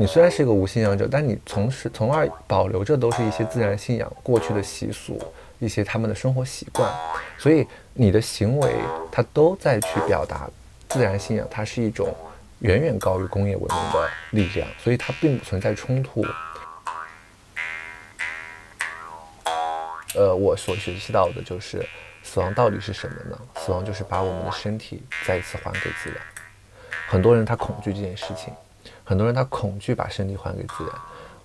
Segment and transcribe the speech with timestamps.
[0.00, 5.22] 你虽然是一个无信仰者，但你从始从而保留着都是一些自然信仰过去的习俗，
[5.58, 6.90] 一些他们的生活习惯，
[7.36, 8.72] 所以你的行为
[9.12, 10.48] 它都在去表达
[10.88, 12.16] 自然信仰，它是一种
[12.60, 16.24] 远远高于工业文明的力量，所以它并不存在冲突。
[20.14, 21.86] 呃，我所学习到的就是
[22.22, 23.38] 死亡到底是什么呢？
[23.56, 26.16] 死亡就是把我们的身体再一次还给自然。
[27.06, 28.54] 很多人他恐惧这件事情，
[29.04, 30.94] 很多人他恐惧把身体还给自然。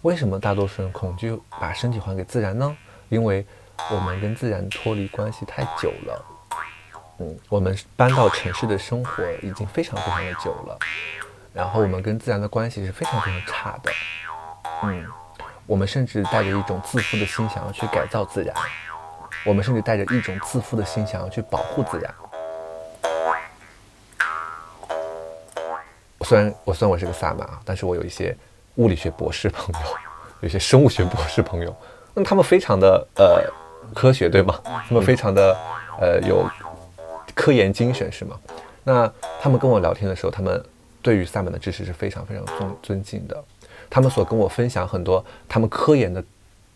[0.01, 2.75] 为什么大多数人恐惧把身体还给自然呢？
[3.09, 3.45] 因为
[3.91, 6.25] 我们跟自然脱离关系太久了。
[7.19, 10.77] 嗯，我们搬到城市的生活已经非常非常的久了，
[11.53, 13.91] 然后我们跟自然的关系是非常非常差的。
[14.83, 15.05] 嗯。
[15.67, 18.53] 我们甚至带着一种自负的心，想要去改造自然；
[19.43, 22.13] 我们甚至带着一种自负的心，想要去保护自然。
[26.25, 28.35] 虽然我虽然我是个萨满啊，但是我有一些
[28.75, 29.87] 物理学博士朋友，
[30.41, 31.73] 有一些生物学博士朋友，
[32.15, 33.41] 那他们非常的呃
[33.93, 34.59] 科学，对吗？
[34.65, 35.55] 他们非常的
[36.01, 36.43] 呃有
[37.35, 38.39] 科研精神，是吗？
[38.83, 40.63] 那他们跟我聊天的时候，他们
[41.03, 43.43] 对于萨满的知识是非常非常尊尊敬的。
[43.87, 46.23] 他们所跟我分享很多他们科研的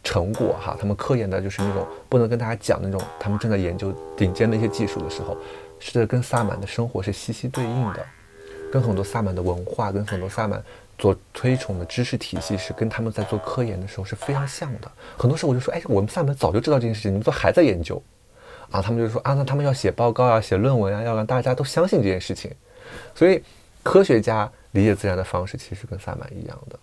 [0.04, 5.36] 成果，哈，他们科研的就是那种不能跟大家讲那种，他们正在研究顶尖的一些技术的时候，
[5.80, 8.06] 是跟萨满的生活是息息对应的，
[8.72, 10.64] 跟很多萨满的文化，跟很多萨满
[11.00, 14.92] 所推崇的知识体系是跟他们在做科研的时候是非常像的。
[15.18, 18.02] 很多时候我就说，哎，我们萨满早就知道这件事情，你们都还在研究，
[18.70, 22.52] 啊，他们就说啊，那他们要写报告啊，写论文啊，要让大家都相信这件事情。
[23.16, 23.42] 所以
[23.82, 26.80] 科学家理解自然的方式其实跟萨满一样的。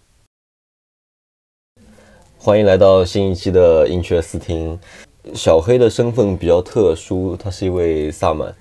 [2.39, 4.79] 欢迎来到新一期的音雀思听。
[5.35, 8.55] 小黑的身份比较特殊，他是一位萨满。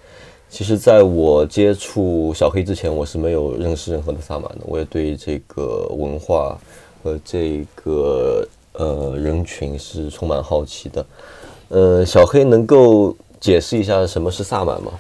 [0.50, 4.60] 其实，在我接触小黑之前，我是没有认识任何的萨满的。
[4.66, 6.58] 我也对这个文化
[7.04, 11.06] 和这个呃人群是充满好奇的。
[11.70, 14.94] 呃，小黑能够解释一下什么是萨满吗？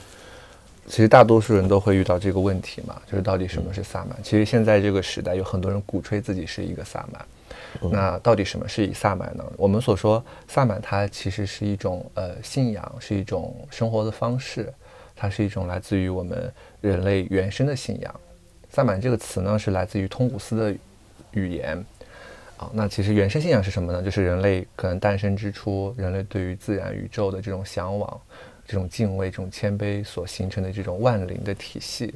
[0.87, 4.17] 其实大多数人都会遇到这个问题嘛，就是到底什么是萨满？
[4.21, 7.25] 其实现在这个时代，有很多人鼓吹自己是一个萨满。
[7.91, 9.43] 那到底什么是以萨满呢？
[9.57, 14.71] 我们所说萨满，它其实是一种呃信仰，是一种生活的方式，
[15.15, 18.19] 它是一种来自于我们人类原生的信仰。
[18.69, 20.75] 萨满这个词呢，是来自于通古斯的
[21.31, 21.81] 语言
[22.57, 22.69] 啊。
[22.73, 24.03] 那其实原生信仰是什么呢？
[24.03, 28.21] 就是人类可能诞生之初，人类对于自然宇宙的这种向往、
[28.67, 32.13] 这种敬畏、这种谦卑所形成的这种万灵的体系，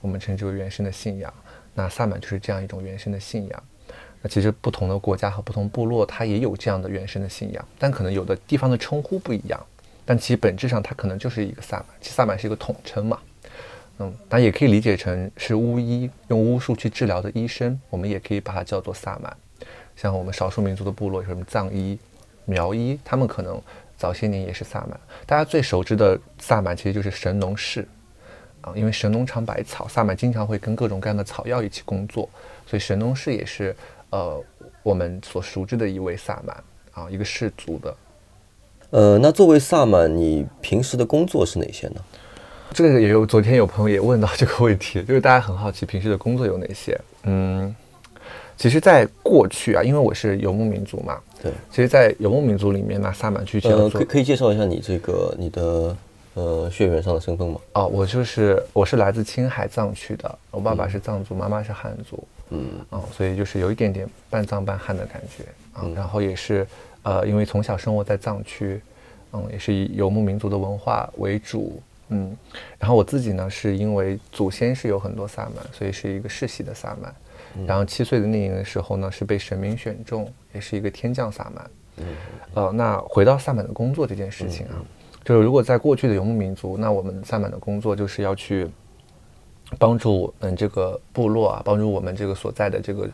[0.00, 1.34] 我们称之为原生的信仰。
[1.74, 3.62] 那萨满就是这样一种原生的信仰。
[4.22, 9.66] 那其实不同的国家和不同部落，它也有这样的原生的信仰，但可能有的地方的称呼不一样。
[10.08, 11.86] 但其本质上，它可能就是一个萨满。
[12.00, 13.18] 其实萨满是一个统称嘛，
[13.98, 19.36] 嗯，但也可以理解成是巫医用巫术去治疗的医生，我们也可以把它叫做萨满。
[19.96, 21.98] 像我们少数民族的部落，有什么藏医、
[22.46, 23.60] 苗医，他们可能
[23.98, 24.98] 早些年也是萨满。
[25.26, 27.86] 大家最熟知的萨满其实就是神农氏
[28.62, 32.30] 啊，因为神农尝百草，萨满经常会跟各种各样的草药一起工作，
[32.66, 33.76] 所以神农氏也是。
[34.10, 34.42] 呃，
[34.82, 37.94] 我们所熟知的一位萨满啊，一个氏族的。
[38.90, 41.96] 呃，那作为萨满，你平时的工作是哪些呢？
[42.72, 46.98] 这个也有，昨天有朋友也问到这个问题，就是大家很好奇平时的工作有哪些。
[47.24, 47.74] 嗯，
[48.56, 55.96] 其实，在过去啊，因为我是游牧民族嘛，对，其实，在游牧民族里面呢，萨满去呃，可可以介绍一下你这个你的
[56.34, 57.60] 呃血缘上的身份吗？
[57.74, 62.22] 哦，我就是我是来自青海藏区的，我爸爸是藏族，妈妈是汉族。
[62.50, 65.44] 嗯啊，所以就是有一点点半藏半汉的感觉
[65.74, 66.66] 啊，然后也是，
[67.02, 68.80] 呃，因为从小生活在藏区，
[69.32, 72.36] 嗯，也是以游牧民族的文化为主，嗯，
[72.78, 77.14] 然后我自己呢，是因为祖先是有很多萨满，所以是一个世袭的萨满，
[77.66, 82.04] 然后七岁的那年的时候呢，是被神明选中，也是一个天降萨满，嗯，
[82.54, 84.76] 呃，那回到萨满的工作这件事情啊，
[85.24, 88.68] 就是如果在过去的游牧民族，那我们萨满的工作就是要去。
[89.78, 93.06] 帮助我们这个部落啊，帮助我们这个所在的这个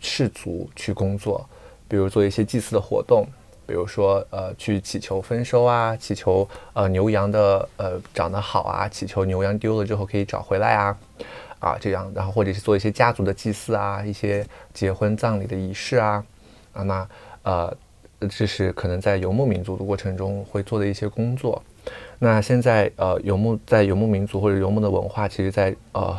[0.00, 1.44] 氏族去工作，
[1.88, 3.26] 比如做一些祭祀的活动，
[3.66, 10.98] 比如说呃去祈求丰收啊，祈求呃牛羊的呃长得好啊，祈求牛羊丢了之后可以找回来啊，
[11.58, 16.24] 啊这样，然后或者是做一些家族的祭祀啊，一些结婚葬礼的仪式啊，
[16.72, 17.08] 啊那
[17.42, 17.76] 呃
[18.30, 21.62] 这是可能在游牧民族的过程中会做的一些工作。
[22.18, 26.18] 那现在呃游牧在游牧民族或者游牧的文化，其实，在呃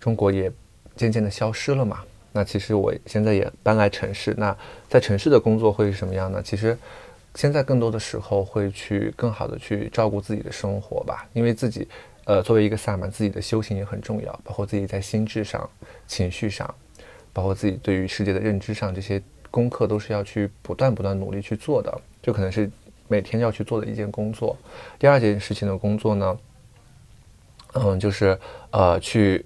[0.00, 0.50] 中国也
[0.96, 2.00] 渐渐的消失了嘛。
[2.32, 4.56] 那其实我现在也搬来城市，那
[4.88, 6.42] 在城市的工作会是什么样呢？
[6.42, 6.76] 其实
[7.34, 11.86] 现在更多的时候会去更好的去照顾自己的生活吧，因为自己
[12.24, 15.68] 呃作为一个萨满，自己的修行也很重要，包括自己在心智上、
[16.06, 16.72] 情绪上
[17.32, 22.70] 包括自己对于世界的认知上，这些功课都是要去不断不断努力去做的，就可能是
[23.08, 24.56] 每天要去做的一件工作。
[24.98, 26.38] 第二件事情的工作呢，
[27.74, 28.38] 嗯，就是
[28.70, 29.44] 呃去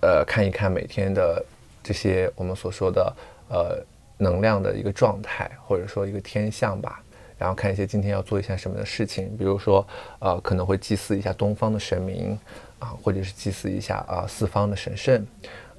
[0.00, 1.44] 呃看一看每天的
[1.84, 3.16] 这些我们所说的
[3.48, 3.84] 呃
[4.18, 7.00] 能量的一个状态，或者说一个天象吧。
[7.36, 9.86] 然后看一些今天要做一些什么的事情，比如说
[10.18, 12.38] 呃可能会祭祀一下东方的神明
[12.78, 15.24] 啊，或者是祭祀一下啊四方的神圣。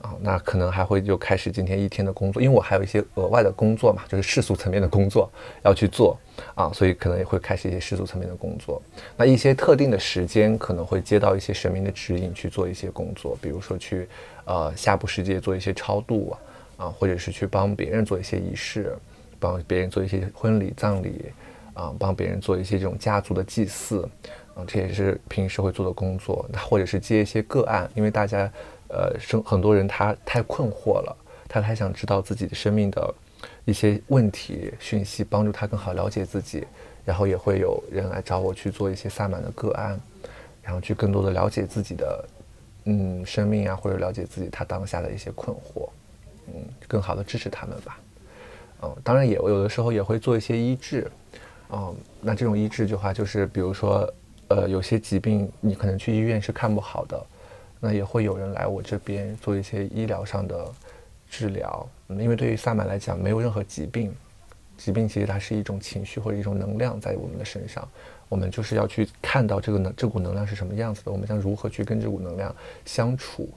[0.01, 5.31] 啊，那可能还会就开始今天一天的工作，因为我还有一些额外的工作嘛，就是世俗层面的工作
[5.63, 6.15] 要去做
[6.53, 8.79] 啊，所以可能也会开始一些世俗层面的工作。
[9.17, 14.07] 那一些特定的时间可能会接到一些神明的指引去做一些工作，比如说去
[14.45, 16.37] 呃下部世界做一些超度
[16.77, 18.95] 啊，啊，或者是去帮别人做一些仪式，
[19.39, 21.25] 帮别人做一些婚礼葬礼
[21.73, 24.07] 啊，帮别人做一些这种家族的祭祀
[24.53, 26.47] 啊，这也是平时会做的工作。
[26.69, 28.51] 或者是接一些个案，因为大家。
[28.89, 31.17] 呃，生很多人他太困惑了，
[31.47, 33.13] 他太想知道自己的生命的
[33.65, 36.65] 一些问题讯息，帮助他更好了解自己。
[37.05, 39.99] 然后也会有人来找我去做一些萨满的个案，
[40.63, 42.25] 然后去更多的了解自己的
[42.85, 45.87] 嗯生命啊，或者了解自己他当下的一些困惑，
[46.47, 46.53] 嗯，
[46.87, 47.99] 更好的支持他们吧。
[48.81, 51.07] 嗯，当然也有的时候也会做一些医治，
[51.69, 54.11] 嗯，那这种医治的话，就是比如说
[54.47, 57.23] 呃有些疾病你可能去医院是看不好的。
[57.85, 60.65] 那也会有人来我这边做一些医疗上的
[61.29, 64.11] 治疗，因为对于萨满来讲，没有任何疾病，
[64.75, 67.87] 疾病其实它是一种情绪或者一种能量在我们的身上，
[68.27, 72.53] 我们就是要去看到这个能这股能量是什么样子的，我们将如何去跟这股能量
[72.85, 73.47] 相处，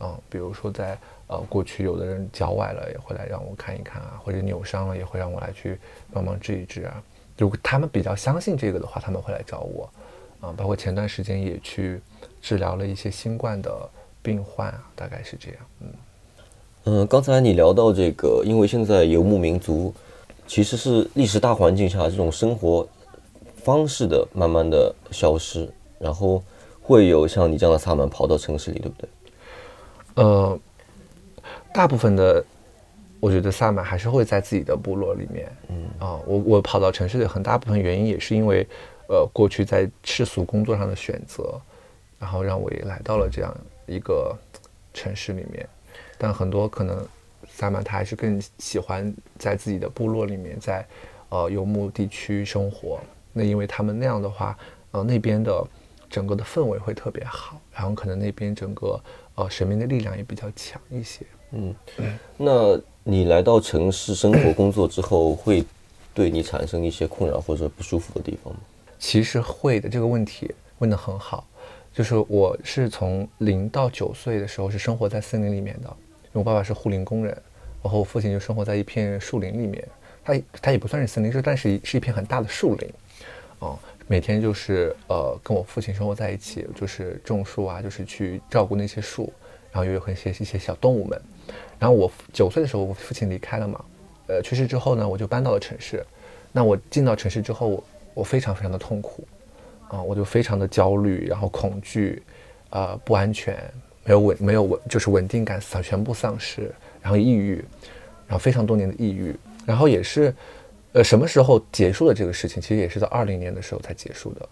[0.00, 0.98] 嗯，比如说在
[1.28, 5.78] 呃过去有的人脚崴了也会来让我看一看啊，或者扭伤了也会让我来去
[6.12, 7.00] 帮忙治一治啊，
[7.36, 9.88] 如果他们比较相信这个的话，他们会来找我，
[10.40, 12.00] 啊，包括前段时间也去。
[12.40, 13.90] 治疗了一些新冠的
[14.22, 15.58] 病患啊，大概是这样。
[15.80, 15.88] 嗯
[16.84, 19.92] 嗯，刚才你聊到这个，因为现在游牧民族
[20.46, 22.88] 其实是历史大环境下这种生活
[23.56, 25.68] 方式的慢慢的消失，
[25.98, 26.40] 然后
[26.80, 29.08] 会有像你这样的萨满跑到城市里，对不对？
[30.14, 30.58] 呃，
[31.74, 32.42] 大部分的
[33.18, 35.52] 我觉得萨满还是会在自己的部落里面。
[35.70, 38.64] 嗯啊，我我跑到城市里很大部分原因也是因为
[39.08, 41.60] 呃过去在世俗工作上的选择。
[42.20, 43.56] 然后让我也来到了这样
[43.86, 44.36] 一个
[44.92, 45.64] 城市里面，
[46.18, 47.06] 但很多可能
[47.48, 50.84] 萨满他还是更喜欢在自己的部落里面，在
[51.28, 52.98] 呃游牧地区生活。
[53.32, 54.58] 那因为他们那样的话，
[54.90, 55.64] 呃那边的
[56.10, 59.00] 整个的氛围会特别好，然后可能那边整个
[59.36, 61.24] 呃神明的力量也比较强一些。
[61.52, 61.72] 嗯，
[62.36, 65.64] 那你来到城市生活工作之后，会
[66.12, 68.58] 对你产生一些困扰或者不舒服的地方吗？
[68.98, 71.46] 其实会的，这个问题问得很好。
[71.92, 77.36] 就是我是从零到九岁的时候是生活在森林里面的，因为我爸爸是护林工人，
[77.82, 79.82] 然后我父亲就生活在一片树林里面。
[80.24, 82.88] 他他也不算是森林，是但是是一片很大的树林，
[83.60, 89.32] 哦，每天就是呃跟我父亲生活在一起，就是种树啊，就是去照顾那些树，
[89.72, 91.20] 然后又有很些一些小动物们。
[91.78, 93.82] 然后我九岁的时候，我父亲离开了嘛，
[94.26, 96.04] 呃去世之后呢，我就搬到了城市。
[96.52, 97.82] 那我进到城市之后，
[98.18, 99.26] 我非常非常的痛苦。
[99.90, 102.22] 啊，我就非常的焦虑，然后恐惧，
[102.68, 103.56] 呃，不安全，
[104.04, 106.70] 没有稳，没有稳，就是稳定感丧，全部丧失，
[107.00, 107.64] 然后抑郁，
[108.26, 109.34] 然后非常多年的抑郁，
[109.64, 110.34] 然后也是，
[110.92, 112.60] 呃，什么时候结束了这个事情？
[112.60, 114.46] 其实也是在二零年的时候才结束的。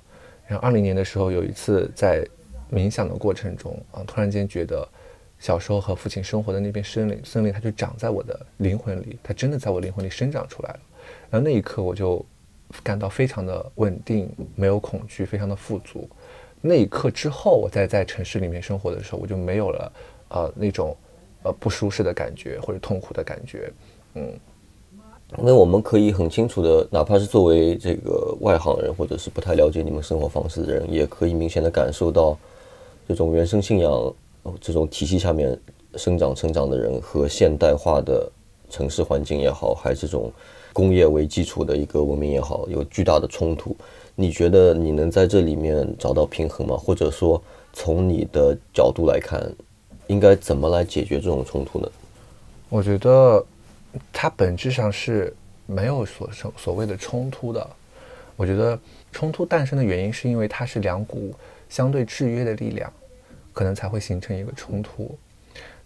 [0.46, 2.26] 然后二零年的时候，有一次在
[2.73, 4.88] 冥想的过程中，啊，突然间觉得
[5.38, 10.80] 小时候和父亲生活的那片森林，森林它就长在我的灵魂里，它真的在我灵魂里生长出来了。
[11.28, 12.25] 然后那一刻我就。
[12.82, 16.08] 感到非常的稳定，没有恐惧，非常的富足。
[16.61, 19.92] 那一刻之后，我再在城市里面生活的时候，我就没有了
[20.30, 20.96] 呃那种
[21.44, 23.73] 呃不舒适的感觉或者痛苦的感觉。
[24.14, 24.32] 嗯，
[25.38, 32.37] 那我们可以很清楚的，哪怕是作为这个外行人或者是不太了解你们生活方式的人，也可以明显的感受到
[33.06, 34.14] 这种原生信仰
[34.61, 35.56] 这种体系下面
[35.94, 38.28] 生长成长的人和现代化的
[38.70, 40.32] 城市环境也好，还是这种。
[40.76, 43.75] 工业为基础的一个文明也好，有巨大的冲突。
[44.14, 46.76] 你觉得你能在这里面找到平衡吗？
[46.76, 47.42] 或者说，
[47.73, 49.50] 从你的角度来看，
[50.06, 51.90] 应该怎么来解决这种冲突呢？
[52.68, 53.42] 我觉得，
[54.12, 56.28] 它本质上是没有所
[56.59, 57.66] 所谓的冲突的。
[58.37, 58.78] 我觉得
[59.11, 61.33] 冲突诞生的原因是因为它是两股
[61.71, 62.92] 相对制约的力量，
[63.54, 65.16] 可能才会形成一个冲突。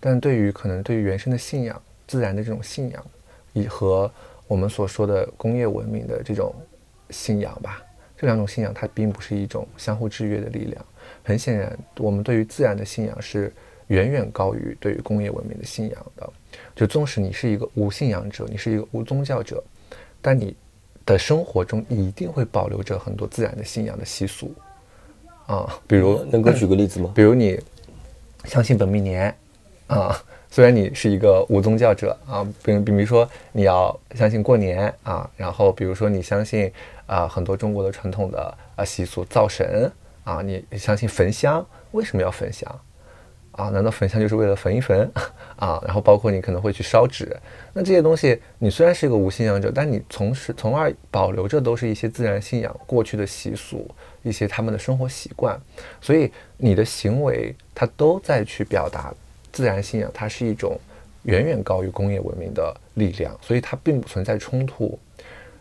[0.00, 3.06] 但对于可能对于原生的信仰、自然的这种信仰，
[3.52, 4.10] 以和
[4.50, 6.52] 我们所说的工业文明的这种
[7.10, 7.80] 信仰吧，
[8.16, 10.84] 这两种信仰它并不是一种相互制约的力量。
[11.22, 13.52] 很显然，我们对于自然的信仰是
[13.86, 16.28] 远远高于对于工业文明的信仰的。
[16.74, 19.62] 就纵使你是一个无信仰者，你是一个无宗教者，
[20.20, 20.56] 但你
[21.06, 24.52] 的生活中一定会保留着很多自然的信仰的习俗
[25.46, 27.12] 啊，比如能够举个例子吗？
[27.14, 27.56] 比如你
[28.46, 29.32] 相信本命年
[29.94, 30.16] 啊。
[30.52, 36.72] 虽然你是一个无宗教者啊，比比如说你要相信过年啊，然后比如说你相信
[37.06, 39.88] 啊很多中国的传统的啊习俗灶神
[40.24, 42.68] 啊，你相信焚香，为什么要焚香
[43.52, 43.68] 啊？
[43.68, 45.08] 难道焚香就是为了焚一焚
[45.54, 45.80] 啊？
[45.86, 47.36] 然后包括你可能会去烧纸，
[47.72, 53.88] 那这些东西你虽然是一个无信仰者，但你从事从而保留着都是一些自然信仰过去的习俗，
[54.24, 55.56] 一些他们的生活习惯，
[56.00, 59.14] 所以你的行为它都在去表达。
[59.52, 60.78] 自然信仰它是一种
[61.24, 64.98] 远远高于工业文明的力量，所以它并不存在冲突。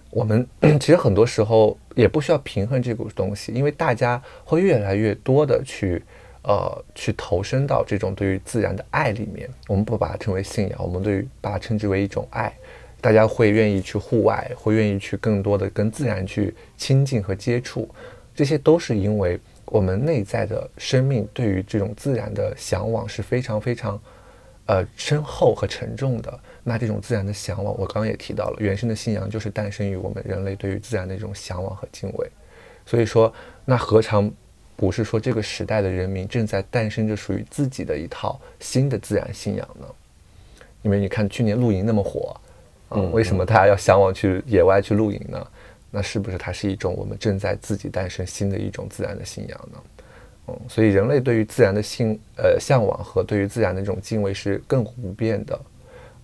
[0.09, 0.47] 我们
[0.79, 6.01] 其实很多时候也不需要平衡这股东西，因为大家会越来越多的去
[6.43, 9.49] 呃去投身到这种对于自然的爱里面。
[9.67, 12.53] 我们不把它称为信仰，我们对于把它称之为一种爱。
[13.01, 17.87] 大家会愿意去户外，会愿意去更多的跟自然去亲近和接触，
[18.33, 19.39] 这些都是因为。
[19.71, 24.01] 我们内在的生命对于这种自然的向往是非常非常，
[24.65, 26.39] 呃深厚和沉重的。
[26.63, 32.27] 那这种自然的向往，我刚刚也提到了，原生的信仰就是诞生于我们人类对于自然的一种向往和敬畏。
[32.85, 33.31] 所以说，
[33.65, 34.31] 那何尝
[34.75, 39.85] 不是说这个时代的人民正在诞生着属于自己的一套新的自然信仰呢？
[40.81, 42.35] 因为你看去年露营那么火，
[42.89, 45.47] 嗯，为什么大家要向往去野外去露营呢？
[45.91, 49.83] 那是不是它是一种我们正在自己诞生新的一种自然的信仰呢？
[50.47, 55.59] 嗯，所以人类对于自然的信呃向往和对于自然的这种敬畏是亘古不变的。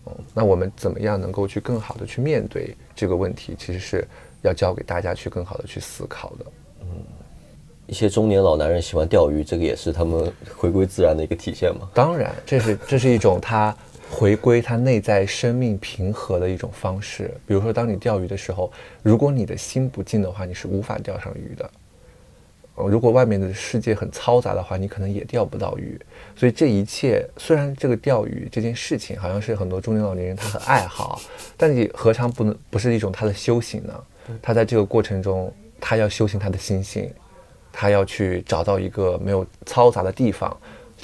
[0.05, 3.55] 嗯，那我们怎么样能够去更好的去面对这个问题？
[3.57, 4.07] 其实是
[4.41, 6.45] 要教给大家去更好的去思考的。
[6.81, 6.87] 嗯，
[7.87, 11.89] 一些中年老男人喜欢钓鱼，这个也是他们回归自然的一个体现吗？
[11.93, 13.75] 当然，这是这是一种他。
[14.09, 18.71] 回归他内在生命平和的一种方式，比如说，当你钓鱼的时候，
[19.01, 21.69] 如果你的心不静的话，你是无法钓上鱼的。
[22.75, 25.99] 如果外面的世界很嘈杂的话，你可能也钓不到鱼。
[26.35, 31.21] 所以这一切，虽然这个钓鱼这件事情好像是很多中年老年人他很爱好，
[31.55, 34.03] 但你何尝不能不是一种他的修行呢？
[34.41, 37.09] 他在这个过程中，他要修行他的心性，
[37.71, 40.55] 他要去找到一个没有嘈杂的地方。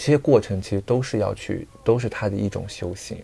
[0.02, 3.20] 这些过程其实都是要去，都是他的一种修行，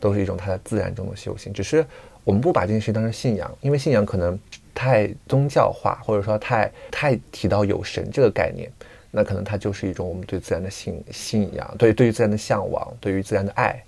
[0.00, 1.52] 都是一种他在自然中的修行。
[1.52, 1.84] 只是
[2.24, 4.40] 我们不把这件事当成信仰，因为信仰可能
[4.74, 8.72] 太宗教化，或者说太太提到有神这个概念，
[9.10, 13.78] 那可能它就是一种我们对自然的信信仰，对对于自然的向往，对于自然的爱，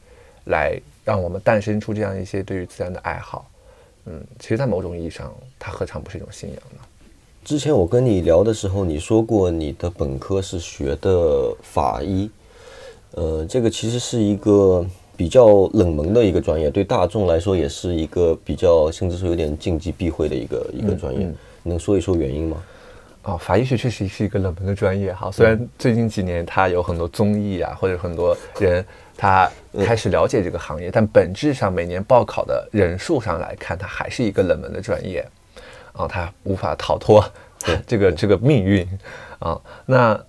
[0.44, 3.50] 来让我们诞生出这样一些对于自然的爱好。
[4.04, 6.82] 嗯，其实，在某种意义上，它何尝不是一种信仰呢？
[7.46, 12.28] 之前我跟你聊的时候，你说过你的本科是学的法医，
[13.12, 14.84] 呃，这个其实是一个
[15.16, 22.56] 比较冷门的一个专业，对大众来说也是一个比较甚至说有点禁忌避讳的一个一个专业，能说一说原因吗？
[23.22, 28.84] 哦，法医学确实是一个冷门的专业哈，虽然最近几年它有很多综艺啊，或者很多人
[29.16, 29.48] 他
[29.84, 35.24] 开始了解这个行业，但本质上每年报考的人数上来看，它还是一个冷门的专业。
[35.96, 37.24] 啊，他无法逃脱
[37.86, 38.86] 这个这个命运
[39.38, 39.58] 啊。
[39.86, 40.22] 那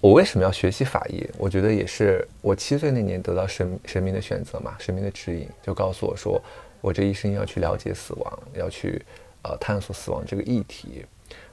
[0.00, 1.26] 我为什么要学习法医？
[1.36, 6.40] 我觉得也是我七岁那年得到神神明的选择嘛，神明的指引就告诉我说，
[6.80, 9.02] 我这一生要去了解死亡，要去
[9.42, 11.04] 呃探索死亡这个议题。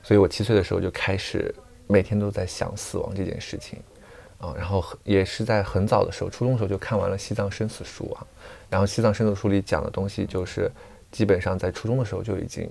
[0.03, 1.53] 所以我七岁的时候就开始
[1.87, 3.79] 每天都在想死亡这件事情
[4.37, 4.53] 啊。
[4.55, 8.27] 然后也是在很早的时候，初中的时候就看完了《西藏生死书》啊。
[8.69, 10.69] 然后《西藏生死书》里讲的东西，就是
[11.09, 12.69] 基本上在初中的时候就已经。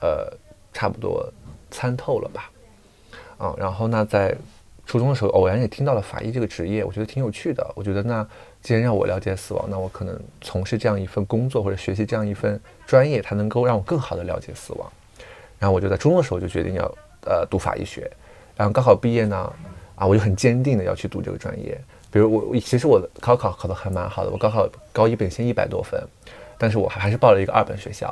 [0.00, 0.32] 呃，
[0.72, 1.30] 差不多
[1.70, 2.50] 参透了吧，
[3.36, 4.36] 啊，然后那在
[4.86, 7.66] 初中的时候，偶然也听到了法医这个职业，我觉得挺有趣的。
[7.74, 8.26] 我觉得那
[8.62, 14.90] 既然让我了解死亡，那我可能从事这样一份工作或者学习这样一份专业，它能够让我更好的了解死亡。
[15.58, 16.84] 然后我就在初中的时候就决定要
[17.26, 18.10] 呃读法医学，
[18.56, 19.52] 然后高考毕业呢，
[19.94, 21.78] 啊，我就很坚定的要去读这个专业。
[22.10, 26.02] 比如我其实我的高考考的还蛮好的，我高考高一本线一百多分，
[26.56, 28.08] 但是我还是报了一个二本学校。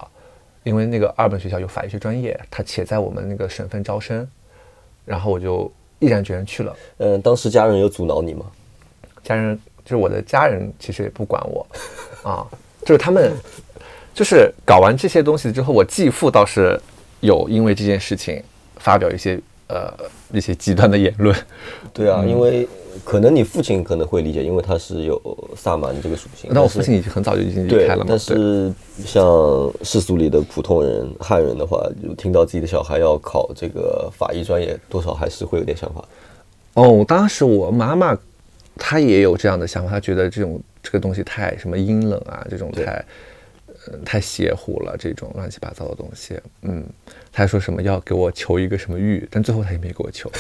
[0.67, 4.27] 因为那个二本学校有法医学专业，他且在我们那个省份招生，
[5.05, 6.77] 然后我就毅然决然去了。
[6.99, 8.45] 嗯，当时家人有阻挠你吗？
[9.23, 11.65] 家人就是我的家人，其实也不管我，
[12.29, 12.45] 啊，
[12.81, 13.33] 就是他们，
[14.13, 16.77] 就是搞完这些东西之后，我继父倒是
[17.21, 18.43] 有因为这件事情
[18.79, 19.95] 发表一些呃
[20.33, 21.33] 一些极端的言论。
[21.95, 22.69] 对啊，因为。
[23.05, 25.21] 可能你父亲可能会理解，因为他是有
[25.57, 26.51] 萨满这个属性。
[26.53, 28.07] 那我父亲已经很早就已经离开了嘛。
[28.09, 28.73] 但是
[29.05, 29.25] 像
[29.83, 36.05] 世俗里的普通人、汉人的话，就听到自己的小孩要考这个法医专业，多少还是会有点想法。
[36.75, 38.17] 哦，当时我妈妈
[38.77, 43.05] 她也有这样的想法，她觉得这种这个东西太什么阴冷啊，这种太
[43.87, 46.39] 呃太邪乎了，这种乱七八糟的东西。
[46.63, 46.85] 嗯，
[47.33, 50.31] 他还说什么要给我求一个什么玉，但最后他也没给我求，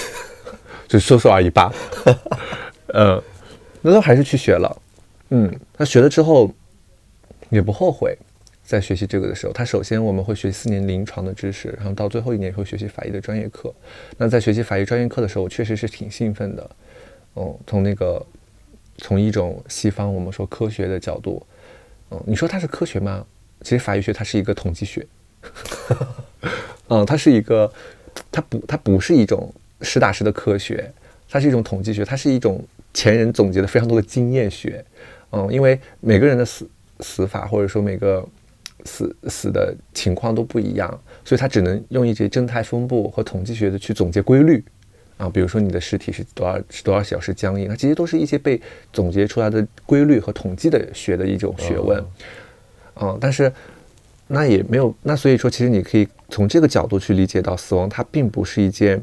[0.88, 1.72] 就说说而已吧。
[2.94, 3.22] 嗯，
[3.82, 4.82] 那他还是去学了。
[5.30, 6.52] 嗯，他学了之后
[7.50, 8.16] 也不后悔。
[8.64, 13.72] 在学习这个的时候，他首先我们会学四年临床的知识，然后到最后一年会学习法医的专业课。
[14.16, 16.70] 那在学习法医专业课的时候，我确实是挺兴奋的。
[17.36, 18.20] 嗯，从那个
[18.98, 21.46] 从一种西方我们说科学的角度，
[22.10, 23.24] 嗯，你说它是科学吗？
[23.62, 25.06] 其实法医学它是一个统计学，
[26.88, 27.72] 嗯， 它是一个，
[28.32, 30.92] 它不它不是一种实打实的科学，
[31.28, 32.64] 它是一种统计学，它是一种
[32.95, 34.85] 前人总结的非常多的经验学。
[35.33, 36.68] 嗯，因为每个人的死
[37.00, 38.26] 死法或者说每个
[38.85, 40.88] 死死的情况都不一样，
[41.25, 44.64] 所以它只能用一些正态分布和统计学的去总结规律
[45.18, 48.61] 啊，比如说你的尸体是多少是多少小时僵硬，那这些都是一些被
[48.92, 52.02] 总结出来的规律和统计的学的一种学问，
[53.00, 53.52] 嗯，但是
[54.28, 59.02] 那也没有那所以说，其实你可以从这个角度去理解到死亡，它并不是一件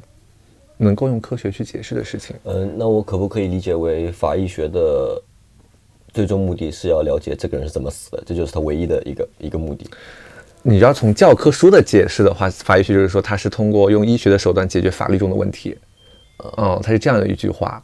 [0.78, 2.36] 能够用科学去解释的事情。
[2.44, 5.22] 嗯，那我可不可以理解为法医学的？
[6.14, 9.90] 最终目的是要了解这个人是怎么死的，这就是他唯一的一个一个目的。
[10.62, 15.76] 你要从教科书的解释的话，法医学就是说他是通过用医学的手段解决法律中的问题。
[16.56, 17.84] 嗯，他是这样的一句话。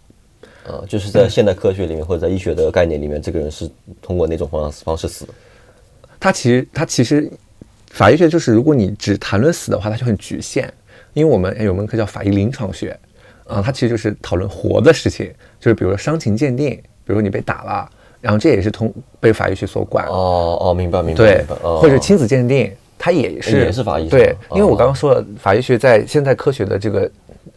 [0.68, 3.68] 呃，就是在现代科学里面或者在医学的概念里面，这个人是
[4.00, 5.34] 通过哪种方方式死的？
[6.20, 7.28] 他其实他其实
[7.88, 10.72] 法医学就是如果你只谈论死的话，它就很局限。
[11.14, 12.98] 因为我们有门课叫法医临床学，
[13.46, 17.90] 啊，它其实就是讨论活的事情，就是比如说伤情鉴定，比如说你被打了。
[18.22, 27.10] 然后这也是通被法医学所管哦哦，明白明白对，或者亲子鉴定，它也是也是法医对，因为我刚刚说了，法医学在现代科学的这个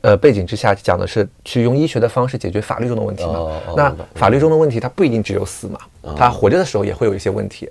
[0.02, 3.60] 呃背景之下，讲的是去用医学的方式解决法律中的问题嘛。
[3.76, 5.80] 那法律中的问题，它不一定只有死嘛，
[6.16, 7.68] 它活着的时候也会有一些问题。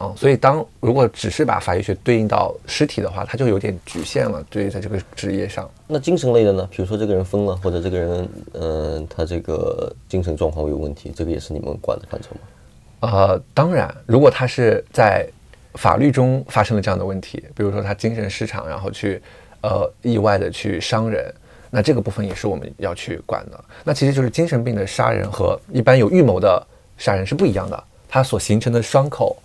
[0.00, 4.44] 嗯，所以当如果只是把法医学对应到尸体的话，它就有点局限了。
[4.48, 6.68] 对于在这个职业上，那精神类的呢？
[6.70, 13.10] 比如说这个人疯了，或者这个人，嗯，他这个精神状况有问题，这个也是你们管的范畴吗？
[13.10, 15.28] 呃，当然，如果他是在
[15.74, 19.20] 法律中发生了这样的问题，比如说他精神失常，然后去
[19.62, 21.34] 呃意外的去伤人，
[21.70, 23.64] 那这个部分也是我们要去管的。
[23.82, 26.64] 那其实就是精神病的杀人和一般有预谋的
[26.96, 29.36] 杀人是不一样的，它所形成的伤口。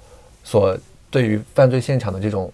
[0.44, 0.78] 所
[1.10, 2.52] 对于犯罪现场的这种，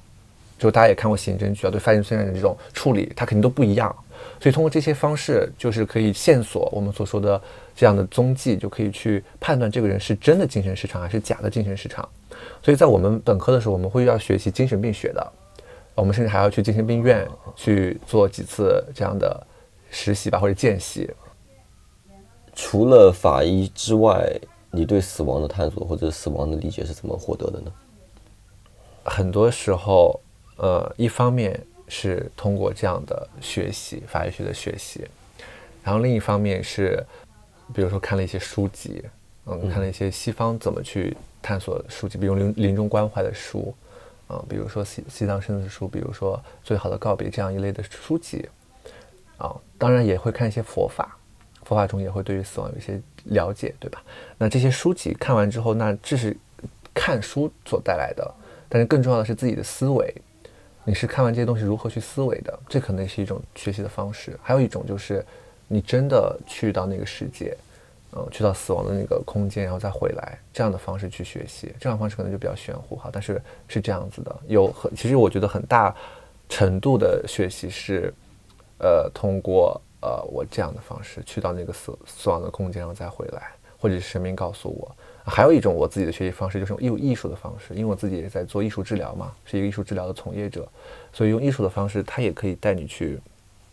[0.57, 3.93] 就大家也看过刑侦剧啊，对犯罪现场的这种处理，它肯定都不一样。
[4.39, 7.41] 所以通过这些方式，就是可以线索我们所说的
[7.75, 12.07] 这样的踪迹，就可以去判断这个人是真的精神失常还是假的精神失常。
[12.61, 15.31] 所以在我们本科的时候，我们会要学习精神病学的，
[15.95, 19.45] 我们甚至还要去精神病院去做几次这样的
[19.89, 21.09] 实习吧，或者见习。
[22.53, 24.39] 除了法医之外。
[24.71, 27.71] 你对死亡的探索或者死亡的理解是怎么获得的呢？
[29.09, 30.21] 很多时候，
[30.57, 35.05] 呃，一方面是通过这样的学习，法医学的学习，
[35.83, 37.03] 然后另一方面是，
[37.73, 39.03] 比如说看了一些书籍，
[39.45, 43.75] 嗯，看了一些西方怎么去探索书籍，比如临临终关怀的书，
[44.27, 48.47] 啊，比如说西西藏生死书，比如说最好的告别这样一类的书籍，
[49.37, 51.15] 啊，当然也会看一些佛法。
[51.65, 54.01] 佛法中也会对于死亡有一些了解，对吧？
[54.39, 56.35] 那这些书籍看完之后，那这是
[56.95, 58.33] 看书所带来的，
[58.69, 60.13] 但是更重要的是自己的思维。
[60.85, 62.57] 你是看完这些东西如何去思维的？
[62.69, 64.39] 这可能是一种学习的方式。
[64.41, 65.25] 还有一种就是
[65.67, 67.55] 你真的去到那个世界，
[68.13, 71.73] 嗯，去到死亡的那个空间，然后再回来，这样的方式去学习。
[71.79, 74.35] 这样方式可能就比较玄乎哈，但是是这样子的。
[74.47, 75.93] 有很其实我觉得很大
[76.47, 78.13] 程度的学习是，
[78.77, 79.81] 呃，通过。
[80.01, 84.95] 呃，我这样的方式去到那个死死亡的空间，然后再回来，或者是神明告诉我。
[85.29, 90.67] 还有一种我自己的学习方式，就是用艺术的方式，因为我自己也在做艺术治疗嘛，是一个艺术治疗的从业者，
[91.13, 93.19] 所以用艺术的方式，它也可以带你去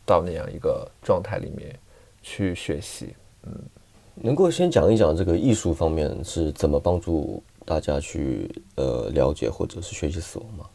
[0.05, 1.75] 到那样一个状态里面
[2.23, 3.15] 去学习。
[3.45, 3.53] 嗯，
[4.15, 10.67] 能够先讲一讲这个艺术方面是怎么帮助大家去呃了解或者是学习死亡吗？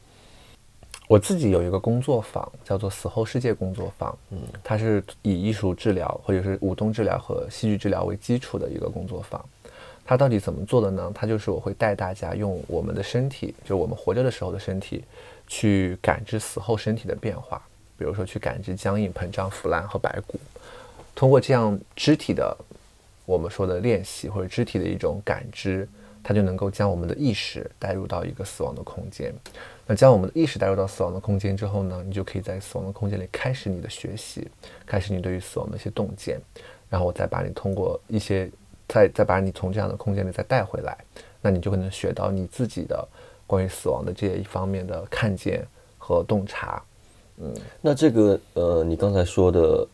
[1.07, 4.17] 我自己有一个工作坊，叫做“死后世界工作坊”。
[4.31, 9.43] 嗯，它是以艺术治疗或者是舞动治疗和戏剧治疗为基础的一个工作坊。
[10.05, 11.11] 它到底怎么做的呢？
[11.13, 15.03] 它就是我会带大家用我们的身体，就我们活着的时候的身体，
[15.47, 17.61] 去感知死后身体的变化。
[17.97, 20.39] 比如说，去感知僵硬、膨胀、腐烂和白骨。
[21.13, 22.57] 通过这样肢体的
[23.25, 25.87] 我们说的练习或者肢体的一种感知，
[26.23, 29.31] 它就能够将我们的意识带入到一个死亡的空间。
[29.85, 34.47] 那将我们的意识带入到死亡的空间之后呢，你就可以在死亡的空间里开始你的学习，
[34.85, 36.39] 开始你对于死亡的一些洞见，
[36.89, 38.49] 然后我再把你通过一些
[38.91, 40.97] 再再把你从这样的空间里再带回来，
[41.41, 43.07] 那你就可能学到你自己的
[43.47, 45.65] 关于死亡的这一方面的看见
[45.97, 46.83] 和洞察。
[47.37, 49.87] 嗯，那这个呃，你刚才说的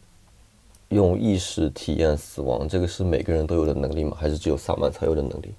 [0.89, 4.17] 用意识体验死亡，这个是每个人都有的能力吗？
[4.19, 5.53] 还是只有萨满才有的能力？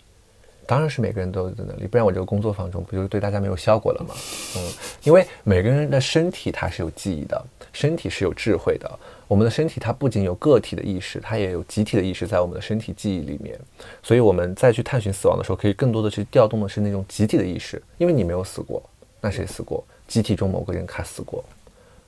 [0.67, 4.15] 当然是每个人都有的能力，不然我这个工作坊中不就是对大家没有效果了吗？
[4.57, 4.73] 嗯，
[5.05, 7.43] 因为每个人的身体它是有记忆的，
[7.79, 8.99] 身体是有智慧的。
[9.29, 13.57] 我们的身体它不仅有个体的意识，它也有集体的意识在我们的身体记忆里面。
[14.03, 18.83] 所以我们再去探寻死亡的时候，可以更多的去调动的是那种集体的意识，因为你没有死过，
[19.21, 19.85] 那谁死过？
[20.09, 21.45] 集体中某个人他死过，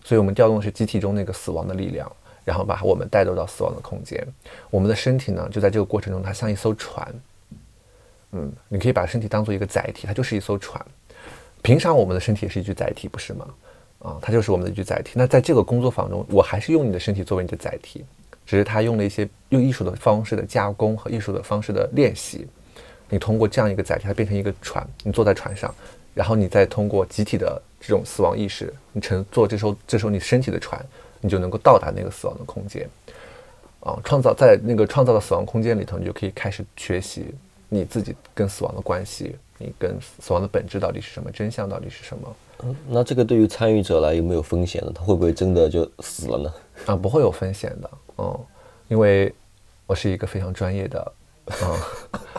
[0.02, 2.10] 所以我们调动的是集体中那个死亡的力量，
[2.44, 4.26] 然后把我们带入到死亡的空间。
[4.70, 7.14] 我们的身体呢，就在这个过程中，它像一艘船。
[8.32, 10.84] 嗯，你可以把身体当做一个载体，它就是一艘船。
[11.62, 13.46] 平常我们的身体也是一具载体，不是吗？
[14.00, 15.12] 啊，它就是我们的一具载体。
[15.14, 18.04] 那在这个工作坊中，我还是用你的身体作为你的载体，
[18.44, 22.46] 只是他用了一些用艺术的方式的加工和艺术的方式的练习。
[23.08, 25.74] 你通过这样一个载体，它变成一个船，你坐在船上，
[26.14, 30.84] 然后你再通过集体的这种死亡意识，你乘坐这艘这艘你身体的船，
[31.20, 32.88] 你就能够到达那个死亡的空间。
[33.80, 37.34] 啊，创造在那个创造的死亡空间里头，你就可以开始学习。
[37.72, 41.30] 你自己跟死亡的关系，你跟死亡的本质到底是什么？
[41.30, 42.36] 真相到底是什么？
[42.88, 44.92] 那这个对于参与者来有没有风险呢？
[44.94, 46.54] 他会不会真的就死了呢？
[46.86, 48.38] 啊，不会有风险的，嗯，
[48.88, 49.32] 因为
[49.86, 51.12] 我是一个非常专业的，
[51.46, 51.78] 嗯，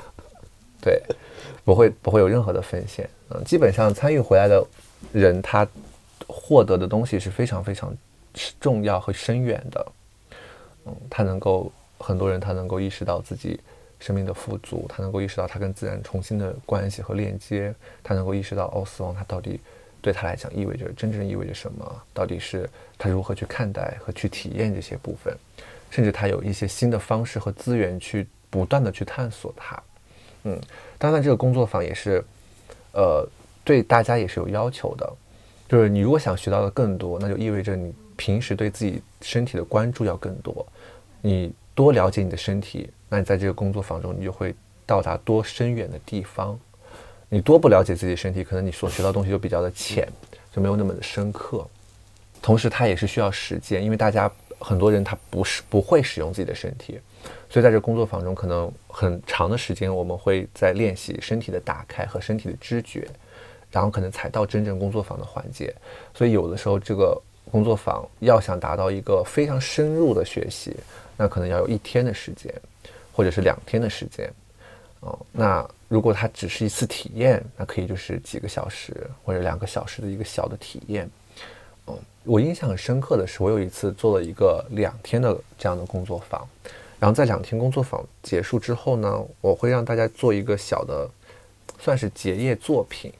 [0.81, 1.01] 对，
[1.63, 4.65] 不会不会有任何的风险，嗯，基本上参与回来的
[5.11, 5.67] 人，他
[6.27, 7.95] 获得的东西是非常非常
[8.59, 9.91] 重要和深远的，
[10.85, 13.59] 嗯，他能够很多人他能够意识到自己。
[14.03, 19.59] 生命的富足，他能够意识到他跟自然重新的关系和链接，他能够意识到哦，死亡它到底
[20.01, 22.01] 对他来讲意味着真正意味着什么？
[22.13, 25.37] 到底是他如何去看待和去体验这些部分，
[25.89, 29.81] 甚至他有一些新的方式和资源去不断的去探索它。
[30.43, 30.59] 嗯，
[30.97, 32.23] 当然这个工作坊也是，
[32.93, 33.27] 呃，
[33.63, 35.13] 对大家也是有要求的，
[35.69, 40.65] 就是你如果想学到的更多，那就意味着你平时对自己身体的关注要更多，
[41.21, 42.89] 你多了解你的身体。
[43.07, 46.59] 那你在这个工作坊中，你就会到达多深远的地方。
[47.33, 50.05] 你多不了解自己身体，可能你所学到东西就比较的浅，
[50.53, 51.65] 就没有那么的深刻。
[52.41, 56.99] 同时，它也是需要时间，因为大家很多人他不是不会使用自己的身体，
[57.49, 63.07] 所以在这工作坊中，可能很长的时间我们会在练习身体的打开和身体的知觉，
[63.71, 65.73] 然后可能才到真正工作坊的环节。
[66.13, 67.17] 所以有的时候，这个
[67.49, 70.75] 工作坊要想达到一个非常深入的学习，
[71.15, 72.53] 那可能要有一天的时间。
[73.13, 74.31] 或者是两天的时间，
[75.01, 81.09] 哦，那如果它只是一次体验，那可以就是几个小时或者两个小时的一个小的体验，
[81.87, 86.47] 嗯，我印象很深刻的是，我有一次做了一个两天的这样的工作坊，
[86.97, 91.05] 然后在两天工作坊结束之后呢，我会让大家做一个小的，
[91.77, 93.11] 算是结业作品，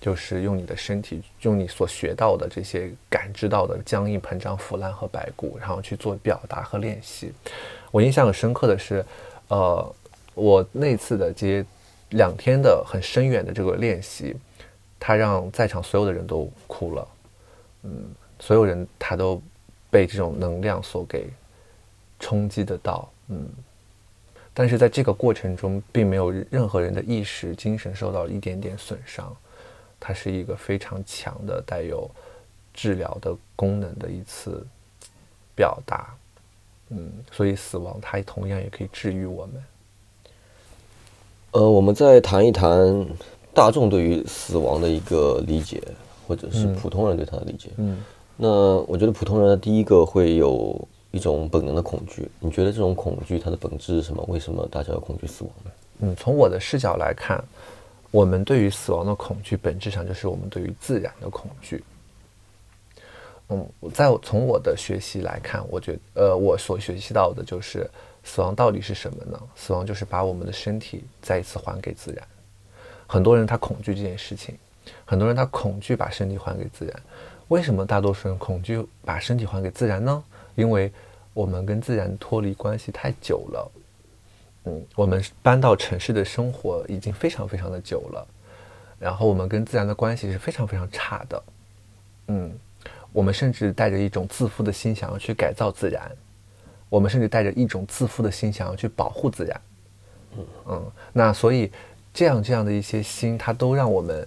[0.00, 7.30] 就是用你的身体，用你所学到的这些感知到的僵硬、膨胀、腐烂和白骨，然后去做表达和练习。
[7.90, 9.04] 我印象很深刻的是。
[9.48, 9.94] 呃，
[10.34, 11.64] 我那次的这
[12.10, 14.36] 两天的很深远的这个练习，
[14.98, 17.08] 他让在场所有的人都哭了，
[17.82, 18.04] 嗯，
[18.38, 19.42] 所有人他都
[19.90, 21.28] 被这种能量所给
[22.20, 23.48] 冲击得到，嗯，
[24.54, 29.36] 但是在这个过程中，并没有任何人的意识、精神受到一点点损伤，
[29.98, 32.10] 它是一个非常强的带有
[32.72, 34.66] 治疗的功能的一次
[35.54, 36.14] 表达。
[36.90, 39.64] 嗯，所以死亡它同样也可以治愈我们。
[41.56, 43.06] 呃，我们再谈一谈
[43.54, 45.82] 大众对于死亡的一个理解，
[46.28, 47.70] 或者是普通人对他的理解。
[47.78, 48.04] 嗯，
[48.36, 50.78] 那我觉得普通人的第一个会有
[51.12, 52.30] 一种本能的恐惧。
[52.40, 54.22] 你觉得这种恐惧它的本质是什么？
[54.28, 55.70] 为什么大家要恐惧死亡呢？
[56.00, 57.42] 嗯，从我的视角来看，
[58.10, 61.82] 我们对于死亡的恐惧，本质上就是我们对于自然的恐惧。
[63.48, 67.90] 嗯，在从我的学习来看，我觉呃，我所学习到的就是
[68.26, 69.40] 死亡到底是什么呢？
[69.54, 72.26] 死亡就是把我们的身体再一次还给自然。
[73.06, 74.58] 很多人他恐惧这件事情，
[75.04, 77.02] 很多人他恐惧把身体还给自然。
[77.48, 80.22] 为什么大多数人恐惧把身体还给自然呢？
[80.56, 80.92] 因为
[81.32, 83.72] 我们跟自然脱离关系太久了。
[84.64, 88.26] 嗯，我们搬到城市的生活已经非常非常的久了，
[88.98, 91.42] 然后我们跟自然的关系是非常非常差的。
[92.26, 92.58] 嗯。
[93.12, 96.02] 我们甚至带着一种自负的心，想要去改造自然；
[96.88, 99.60] 我们甚至带着一种自负的心，想要去保护自然。
[100.36, 101.70] 嗯嗯，那所以
[102.12, 104.26] 这样这样的一些心，它都让我们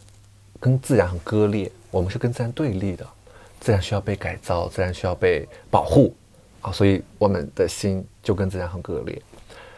[0.59, 1.71] 跟自然很割裂。
[1.91, 3.07] 我们是跟自然对立的，
[3.59, 6.15] 自然需要被改造，自然需要被保护
[6.61, 9.19] 啊，所以我们的心就跟自然很割裂。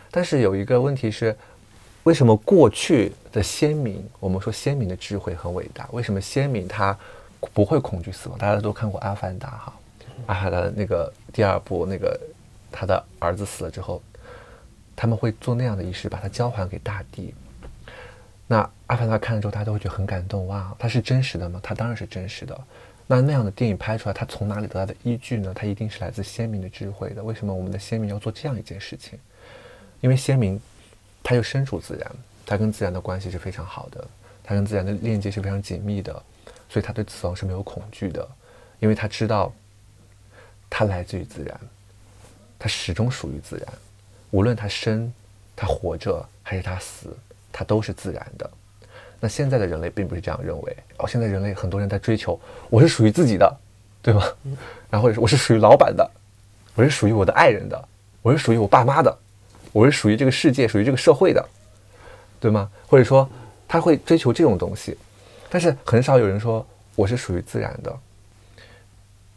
[0.09, 1.33] 但是有一个问题是，
[2.03, 6.97] 为什么过去的先民，我们说先民的智慧很伟大，为什么先民他
[7.53, 8.37] 不会恐惧死亡？
[8.37, 9.73] 大家都看过《阿凡达》哈，
[10.25, 12.19] 《阿凡达》那个第二部，那个
[12.71, 14.01] 他的儿子死了之后，
[14.95, 17.33] 他们会做那样的仪式，把它交还给大地。
[18.47, 21.59] 那《阿凡达》看了之后，大家都会觉得很感动哇，它是真实的吗？
[21.63, 22.59] 它当然是真实的。
[23.07, 25.53] 那那样的电影拍出来，它从哪里得到的依据呢？
[25.53, 27.23] 它一定是来自先民的智慧的。
[27.23, 29.19] 为什么我们的先民要做这样一件事情？
[29.99, 30.59] 因为先民
[31.21, 32.11] 他又身处自然，
[32.45, 34.07] 他跟自然的关系是非常好的，
[34.43, 36.11] 他跟自然的链接是非常紧密的，
[36.69, 38.27] 所以他对死亡是没有恐惧的，
[38.79, 39.53] 因为他知道
[40.69, 41.59] 他来自于自然，
[42.61, 43.67] 他始终属于自然，
[44.29, 45.11] 无论他生、
[45.55, 47.17] 他活着还是他死。
[47.53, 48.49] 它都是自然的，
[49.19, 51.05] 那现在的人类并不是这样认为哦。
[51.05, 53.59] 现在人类很多人在追求，我是属于自己的，
[54.01, 54.23] 对吗？
[54.89, 56.09] 然后或者是我是属于老板的，
[56.75, 57.89] 我是属于我的爱人的，
[58.21, 59.13] 我是属于我爸妈的，
[59.73, 61.45] 我是属于这个世界、属于这个社会的，
[62.39, 62.71] 对吗？
[62.87, 63.29] 或者说
[63.67, 64.97] 他会追求这种东西，
[65.49, 67.99] 但是很少有人说我是属于自然的。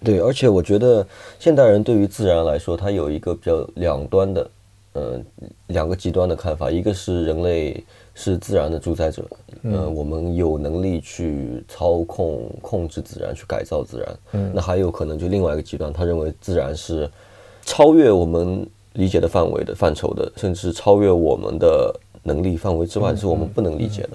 [0.04, 1.06] 对，而且我觉得
[1.38, 4.50] 现代人对于自然来说，他有一个比较两端的，
[4.92, 5.20] 呃，
[5.68, 7.82] 两个极端的看法，一个是人类。
[8.16, 9.24] 是自然的主宰者，
[9.64, 14.16] 呃，我们有能力去操控、控制自然，去改造自然。
[14.34, 17.10] 嗯，那还有可能就另外一个极端，他认为自然是
[17.64, 24.10] 超越我们理解的范围的范畴的，甚至超越我们的能力范围之外，是我们不能理解的。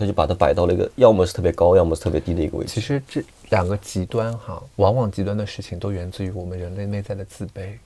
[0.00, 2.72] 他就把它摆到了一个要么是特别高，要么是特别低的一个位置。
[2.72, 7.76] 其实这两个极端哈，往往极端的事情都源自于我们人类内在的自卑，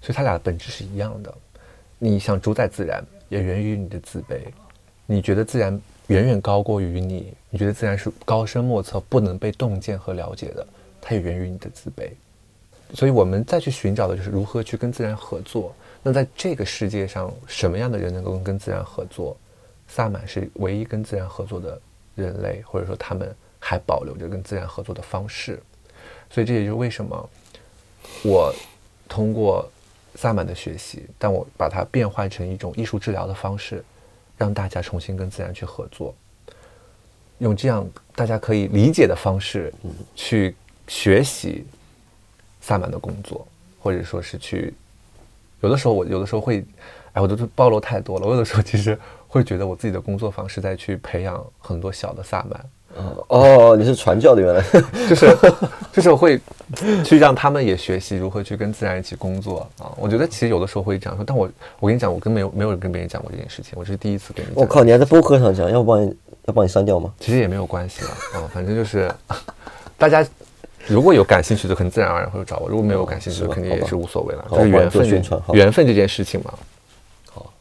[0.00, 1.34] 所以它俩的本质是一样的。
[1.98, 3.02] 你想主宰自然。
[3.30, 4.40] 也源于你的自卑，
[5.06, 10.66] 你觉得自然远远高过于你，你觉得自然是高深莫测、不能被洞见和了解的，
[11.00, 12.10] 它也源于你的自卑。
[12.92, 15.72] 所以，我们再去寻找的就是如何去跟自然合作。
[16.02, 19.36] 那在这个世界上，什么样的人能够跟自然合作？
[19.90, 21.78] 萨满是唯一跟自然合作的
[22.14, 25.60] 人类，或者说他们还保留着跟自然合作的方式。
[26.30, 27.30] 所以，这也就是为什么
[28.24, 28.54] 我
[29.08, 29.70] 通过。
[30.16, 33.82] 萨满的学习，但我把它变换成一种艺术治疗的方式，
[34.36, 36.12] 让大家重新跟自然去合作，
[37.38, 39.72] 用这样大家可以理解的方式
[40.16, 40.56] 去
[40.88, 41.64] 学习
[42.60, 43.46] 萨满的工作，
[43.78, 44.74] 或者说是去，
[45.60, 46.64] 有的时候我有的时候会，
[47.12, 48.26] 哎，我都是暴露太多了。
[48.26, 52.60] 我有的时候其实会觉得我自己的工作方式在去培养很多小的萨满。
[53.28, 54.64] 哦，你是传教的原来，
[55.08, 55.36] 就是
[55.92, 56.40] 就是会
[57.04, 59.94] 去让他们也学习如何去跟自然一起工作啊。
[59.96, 64.48] 我觉得其实有的时候会这样说，但我我跟你讲，我跟没有没有人跟别人讲过这件事情，我这是第一次跟你。
[64.54, 67.12] 我靠，你还在播客上讲，要不帮你要帮你删掉吗？
[67.20, 69.08] 其实也没有关系了啊，反正就是
[69.96, 70.26] 大家
[70.90, 75.08] 如果有感兴趣的，很自然而然会找我；如果没有感兴趣的，肯定也是无所谓了，就是缘分
[75.52, 76.52] 缘分这件事情嘛。
[77.30, 77.52] 好，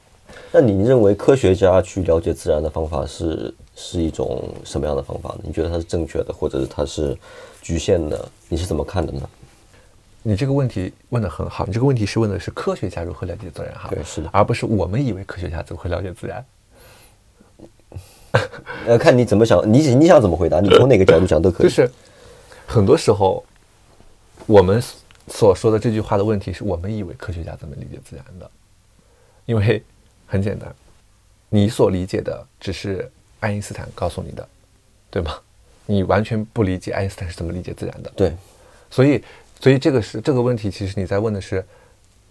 [0.52, 3.54] 那你认为科学家去了解自然的方法是？
[3.82, 5.40] 是一种什么样的方法呢？
[5.44, 7.18] 你觉得它是正确的，或者是它是
[7.62, 8.30] 局限的？
[8.50, 9.22] 你是怎么看的呢？
[10.22, 13.88] 你这个问题问得很好，你这个问题是问的是科学家如何了解自然哈？
[13.90, 16.46] 对，是的，而不是我们以为科学家怎么会了解自然。
[18.86, 20.60] 呃，看你怎么想，你你想怎么回答？
[20.60, 21.68] 你从哪个角度讲都可以。
[21.72, 21.90] 就是
[22.70, 23.44] 很多时候，
[24.46, 24.80] 我们
[25.28, 28.50] 所说的这句话的问题是我们以为科学家怎么理解自然的，
[29.48, 29.84] 因为
[30.28, 30.72] 很简单，
[31.50, 33.12] 你所理解的只是。
[33.42, 34.46] 爱因斯坦告诉你的，
[35.10, 35.34] 对吗？
[35.88, 38.12] 你完全不理解爱因斯坦是怎么理解自然的。
[38.14, 38.36] 对，
[38.92, 39.24] 所以，
[39.62, 41.66] 所以这个是这个问题，其实你在问的是，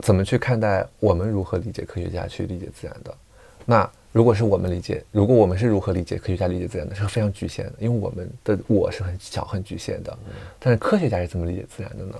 [0.00, 3.16] 怎么去看待我们如何理解科学家去理解自然的？
[3.64, 10.18] 那如果是我们理解，如果我们是如何理解科学家理解自然的，是非常局限的，因为我们的我是很小很局限的。
[10.58, 12.14] 但是科学家是怎么理解自然的呢？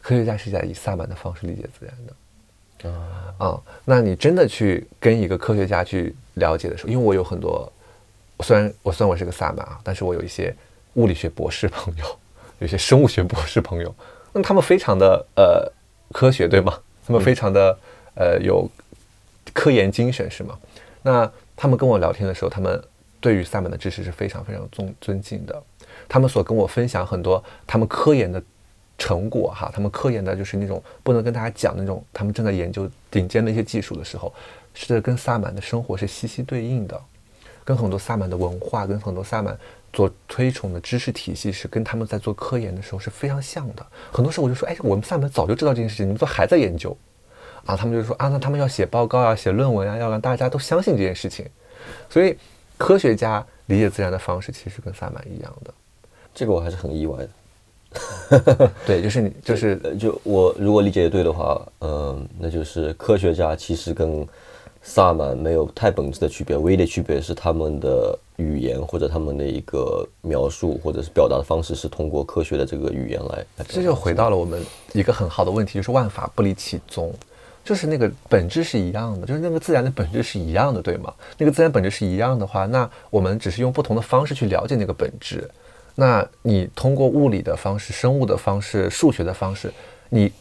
[0.00, 2.90] 科学家是在以萨满的方式理解自然的。
[2.90, 7.70] 啊啊，那你真的去跟一个科学家去了解的时候，因为我有很多。
[8.40, 10.56] 虽然我虽然我是个萨满啊，但是我有一些
[10.94, 12.18] 物理学博士朋友，
[12.60, 13.94] 有些生物学博士朋友，
[14.32, 15.70] 那他们非常的呃
[16.10, 16.80] 科学，对吗？
[17.06, 17.78] 他们非常的
[18.14, 18.66] 呃有
[19.52, 20.58] 科研精神，是吗？
[21.02, 22.82] 那他们跟我聊天的时候，他们
[23.20, 25.62] 对于萨满的知识是非常非常尊尊敬的。
[26.08, 28.42] 他们所跟我分享很多他们科研的
[28.96, 34.32] 成果哈，他们科研的就是那种不能跟大家讲那种他们正在研究顶尖的一些技术的时候，
[34.74, 37.00] 是跟萨满的生活是息息对应的。
[37.64, 39.54] 跟很多萨满的文化，跟很多萨满
[39.92, 43.86] 所推崇的知识体系，是跟他们在做科研的时候是非常像的。
[44.10, 46.96] 很多时候我就说，哎，我们萨满早就知道这件事情，你们怎么还在研究
[47.64, 47.76] 啊？
[47.76, 51.46] 他们就说啊，那他们要写报告啊，写论文啊，要让大家都相信这件事情。
[52.10, 52.36] 所以，
[52.76, 55.72] 科学家理解自然的方式其实跟萨满一样的。
[56.34, 58.70] 这个我还是很意外的。
[58.86, 64.26] 对，就是你就是呃，就我如果理解的对的话，嗯、那就是科学家其实跟
[64.82, 73.44] 萨满没有太本质的区别，唯一的区别是他们的语言或者他们的一个描述或者是表达的方式是通过科学的这个语言来。
[73.56, 77.12] 来这就回到了我们一个很好的问题，就是万法不离其宗，
[77.68, 81.12] 就是那个本质是一样的，就是那个自然的本质是一样的，对吗？
[81.36, 85.46] 那个自然本质是一样的话，那我们只是用不同的方式去了解那个本质。
[85.94, 89.70] 那你通过物理的方式、生物的方式、数学的方式，
[90.08, 90.32] 你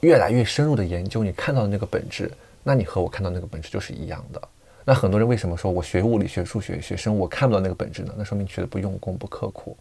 [0.00, 2.30] 越来越深入的研究，你看到的那个本质，
[2.62, 4.42] 那你和我看到那个本质就是一样的。
[4.84, 8.12] 那很多人为什么说我学物理、学数学、学生物，我看不到那个本质呢？
[8.18, 9.74] 那说明你学的不用功、不刻苦，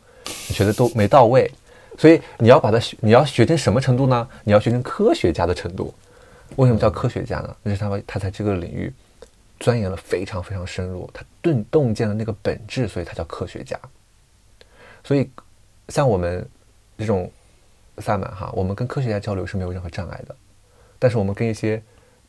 [0.48, 1.52] 你学的都没到位。
[1.98, 4.26] 所以你要把它学，你要学成什么程度呢？
[4.46, 5.94] 你要学成科学家的程度。
[6.56, 7.56] 为什么叫科学家呢？
[7.64, 8.94] 那是他们他在这个领域
[9.60, 13.80] 钻研了非常非常深入，他洞洞见了那个本质，所以他叫科学家。
[15.04, 15.30] 所以，
[15.90, 16.48] 像我们
[16.98, 17.32] 这种
[18.00, 20.36] 萨满哈，我们跟科学家交流是没有任何障碍的，
[20.98, 21.82] 但是我们跟一些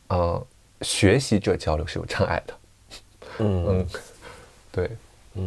[0.09, 0.45] 呃
[0.83, 2.53] 学习者交流是有障碍的。
[3.39, 3.87] 嗯嗯，
[4.71, 4.91] 对，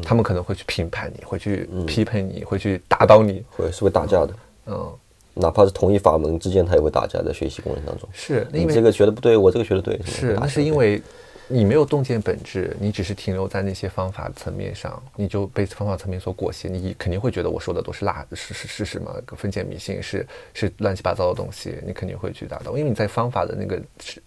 [0.03, 3.45] 他们可能会去评判你，会去批判你，会去打倒你。
[3.49, 4.35] 会是会打架的，
[4.66, 4.99] 嗯，
[5.35, 8.09] 哪怕是同一法门之间，他也会打架，在学习过程当中。
[8.12, 11.01] 是因为你这个学的不对，我这个学的对，是，那是因为
[11.47, 24.23] 你没有洞见本质，你只是停留在那些方法层面上，你就被方法层面所裹挟，你肯定会觉得我说的都是辣，是是是什么封建迷信，是是乱七八糟的东西，你肯定会去打到，因为你在方法的那个是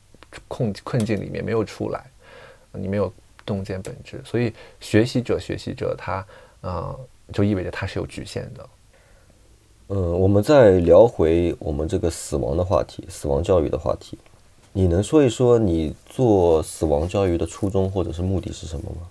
[0.48, 2.04] 困困境里面没有出来，
[2.72, 3.14] 你没有
[3.46, 6.26] 洞见本质，所以学习者学习者他啊、
[6.62, 7.00] 呃
[7.32, 8.70] 就意味着他是有局限的。
[9.90, 14.18] 嗯，我们再聊回我们这个死亡的话题，死亡教育的话题。
[14.72, 19.08] 你能说一说你做死亡教育的初衷或者是目的是什么吗？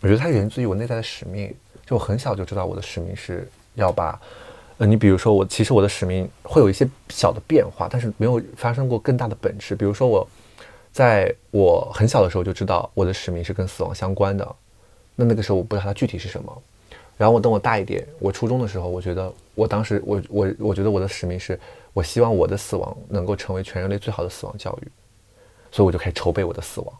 [0.00, 1.54] 我觉得它源自于我内在的使命。
[1.86, 4.20] 就我很小就知道我的使命是要把，
[4.78, 9.74] 呃，你比如说我，其实我的使命会有一些小的变化，但是没有发生过更大的本质。
[9.74, 10.28] 比如说我，
[10.92, 14.56] 在我很小的时候就知道我的使命是跟死亡相关的，
[15.16, 16.62] 那那个时候我不知道它具体是什么。
[17.16, 21.58] 然后我等我大一点，我初中的时候，我觉得我当时我我我觉得我的使命是
[21.92, 24.88] 我希望我的死亡能够成为全人类最好的死亡教育，
[25.70, 26.92] 所以我就开始筹备我的死亡。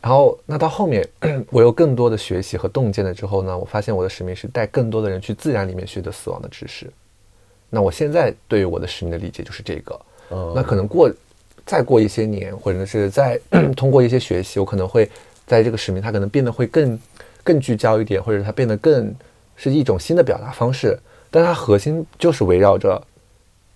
[0.00, 1.04] 然后，那到后面，
[1.50, 6.88] 我有更多的学习和洞见了之后呢，我发现我的使命是带更多的人去自然里面学得死亡的知识。
[7.68, 10.00] 那我现在对于我的使命的理解就是这个。
[10.30, 11.10] 嗯那可能过
[11.66, 13.40] 再过一些年，或者是再
[13.76, 15.10] 通过一些学习，我可能会
[15.46, 16.98] 在这个使命，它可能变得会更
[17.42, 19.12] 更聚焦一点，或者它变得更
[19.56, 20.96] 是一种新的表达方式。
[21.30, 23.02] 但它核心就是围绕着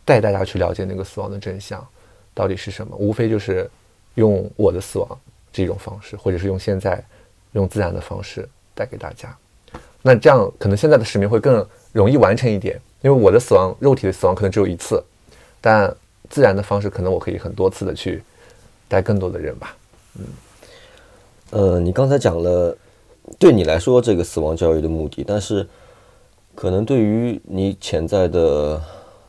[0.05, 1.87] 带大家去了解那个死亡的真相
[2.35, 3.71] 到底是什么，无非就是
[4.15, 5.19] 用我的死亡
[5.53, 7.03] 这种方式，或者是用现在
[7.53, 9.35] 用自然的方式带给大家。
[10.03, 15.03] 那这样可能现在的使命会更容易完成一点，因为我的死亡，肉体的死亡可能只有一次，
[15.61, 15.95] 但
[16.29, 18.23] 自然的方式可能我可以很多次的去
[18.89, 19.77] 带更多的人吧。
[20.19, 20.25] 嗯
[21.51, 22.75] 呃，你刚才讲了，
[23.39, 25.69] 对你来说这个死亡教育的目的，但是
[26.55, 28.81] 可能对于你潜在的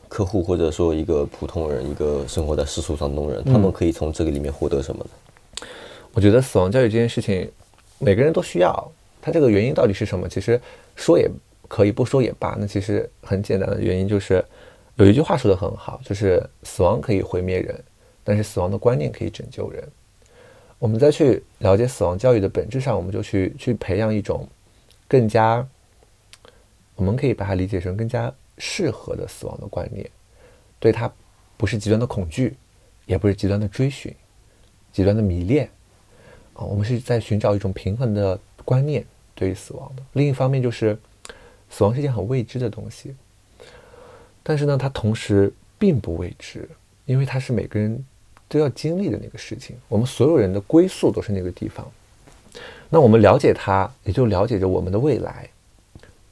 [0.08, 5.66] 客户或者说一个普通人，一个生活在世俗上的人，他们可以从这个里面获得什么呢？
[6.12, 7.50] 我觉得死亡教育这件事情，
[7.98, 8.92] 每个人都需要。
[9.20, 10.28] 它这个原因到底是什么？
[10.28, 10.60] 其实
[10.94, 11.28] 说也
[11.66, 12.56] 可以，不说也罢。
[12.60, 14.44] 那其实很简单的原因就是，
[14.96, 17.82] 有一句话说的很好，就是死亡可以毁灭人，
[18.22, 19.82] 但是死亡的观念可以拯救人。
[20.78, 24.46] 我们再去了解死亡教育的本质上，我们就去去培养一种
[25.08, 25.66] 更加，
[26.96, 30.08] 我们可以把它理解成更加适合的死亡的观念，
[30.78, 31.12] 对它
[31.56, 32.56] 不是极端的恐惧，
[33.06, 34.14] 也不是极端的追寻，
[34.92, 35.68] 极端的迷恋。
[36.54, 39.04] 啊，我们是在寻找一种平衡的观念
[39.34, 40.02] 对于死亡的。
[40.12, 40.96] 另一方面，就是
[41.68, 43.12] 死亡是一件很未知的东西，
[44.42, 46.68] 但是呢，它同时并不未知，
[47.06, 48.04] 因为它是每个人
[48.46, 49.76] 都要经历的那个事情。
[49.88, 51.90] 我们所有人的归宿都是那个地方。
[52.88, 55.48] 那我们了解它，也就了解着我们的未来。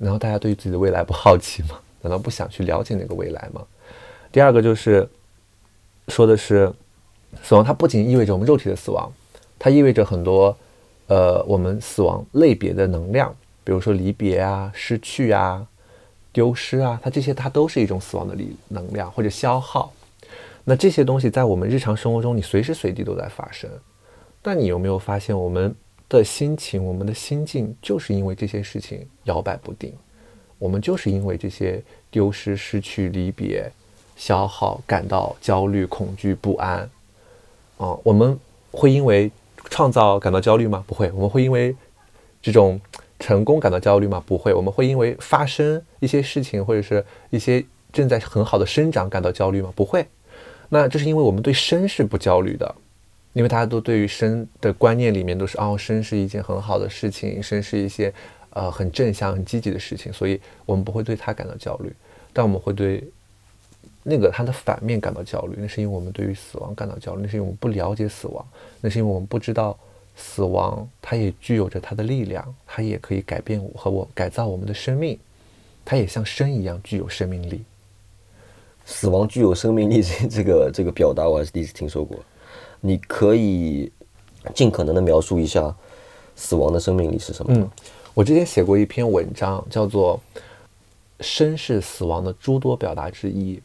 [0.03, 1.79] 然后大家对于自己的未来不好奇吗？
[2.03, 3.63] 难道不想去了解那个未来吗？
[4.33, 5.09] 第二个就是
[6.09, 6.73] 说的是，
[7.43, 9.11] 死亡它不仅意味着我们肉体的死亡。
[9.61, 10.57] 它意味着很多，
[11.07, 13.33] 呃，我们死亡类别的能量，
[13.63, 15.65] 比如说离别啊、失去啊、
[16.33, 19.93] 丢失啊，它这些它都是一种死亡的力能量或者消耗。
[20.65, 23.71] 那这些东西在我们日常生活中，你随时随地都在发生。
[24.43, 25.73] 但你有没有发现，我们
[26.19, 29.95] 的心情、我们的心境，就是因为这些事情摇摆不定，
[30.59, 33.73] 我们就是因为这些丢失、失去、离别、
[34.15, 36.89] 消耗，感到焦虑、恐惧、不安。
[37.79, 38.39] 啊、我们
[38.71, 39.31] 会因为
[39.71, 40.85] 创造感到焦虑吗？
[40.87, 41.11] 不会。
[41.13, 41.75] 我们会因为
[42.43, 42.79] 这种
[43.19, 44.23] 成功感到焦虑吗？
[44.27, 44.53] 不会。
[44.53, 49.73] 我们会因为发生一些事情或者是一些正在很好的生长感到焦虑吗？
[49.75, 50.07] 不会。
[50.69, 52.75] 那这是因为我们对生是不焦虑的，
[53.33, 58.13] 因为大家都对于生的观念里面都是哦，生是一件很好的事情，生是一些
[58.51, 61.93] 呃很正向、很积极的事情，所以我们不会对它感到焦虑。
[62.33, 63.03] 但我们会对
[64.03, 68.47] 那个它的反面感到焦虑，那是因为我们对于死亡感到焦虑，那是因为我们不了解死亡，
[68.81, 69.79] 那是因为我们不知道
[70.17, 75.19] 死亡它也具有着它的力量，它也可以改变我和我改造我们的生命，
[75.85, 77.63] 它也像生一样具有生命力。
[78.85, 82.19] 死亡具有生命力这这个这个表达我还是第一次听说过。
[82.85, 83.91] 你可以
[84.55, 85.75] 尽可能的描述一下
[86.35, 87.55] 死亡的生命力是什么？
[87.55, 87.71] 嗯，
[88.13, 90.21] 我之前写过一篇文章，叫做
[91.21, 93.57] 《生是死亡的诸多表达之一》。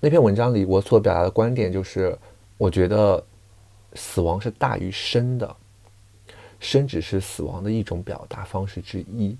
[0.00, 2.16] 那篇文章里我所表达的观点就是，
[2.56, 3.22] 我觉得
[3.92, 5.56] 死亡是大于生的，
[6.58, 9.36] 生只是死亡的一种表达方式之一。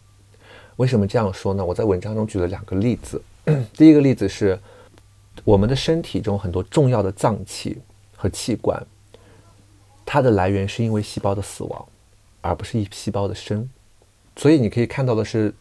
[0.76, 1.64] 为什么这样说呢？
[1.64, 3.20] 我在文章中举了两个例子。
[3.72, 4.58] 第一个例子是，
[5.42, 7.78] 我们的身体中很多重要的脏器
[8.18, 8.84] 和器官，
[10.04, 11.88] 它的来源是因为细胞的死亡，
[12.40, 13.66] 而不是一细胞的生。
[14.36, 15.54] 所以你可以看到的是，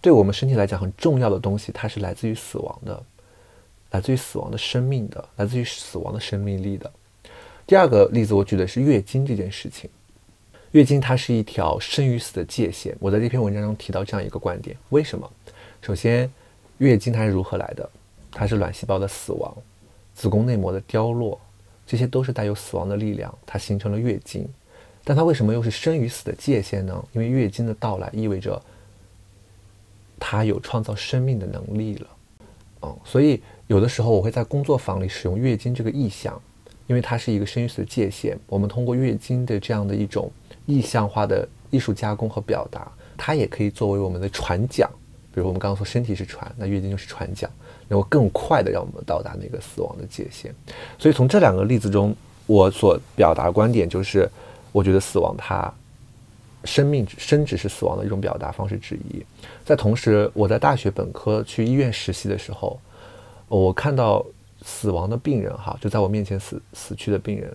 [0.00, 3.02] 对我们身体来讲很重要的东西，它是来自于死亡的，
[3.92, 6.92] 来自于死亡的生命的，来自于死亡的生命力的。
[7.66, 9.88] 第二个例子我举的是月经这件事情，
[10.72, 12.94] 月经它是一条生与死的界限。
[13.00, 15.28] 我在这篇文章中提到这样一个观点，为什么？
[15.80, 16.30] 首先。
[16.78, 17.88] 月经它是如何来的？
[18.32, 19.56] 它是卵细胞的死亡，
[20.12, 21.40] 子宫内膜的凋落，
[21.86, 24.48] 这些都是带有死亡的力量，它形成了月经。
[25.04, 27.04] 但它为什么又是生与死的界限呢？
[27.12, 28.60] 因为月经的到来意味着
[30.18, 32.06] 它有创造生命的能力了。
[32.82, 36.40] 嗯，所以有的时候我会在工作坊里使用月经这个意象，
[36.86, 38.38] 因为它是一个生与死的界限。
[38.46, 40.32] 我们通过月经的这样的一种
[40.64, 44.88] 意象化的艺术加工和表达，它也可以作为我们的船桨。
[45.34, 47.50] 比如我们刚刚说身体是船，那月经就是船桨，
[47.88, 50.54] 能够更快的让我们到达那个死亡的界限。
[50.98, 52.14] 所以从这两个例子中，
[52.46, 54.28] 我所表达观点就是，
[54.72, 55.72] 我觉得死亡它，
[56.64, 59.24] 生命生只是死亡的一种表达方式之一。
[59.64, 62.80] 在同时，我在大学本科去医院实习的时候，
[63.48, 64.24] 我看到
[64.62, 67.54] 死亡的病人哈，就在我面前死死去的病人，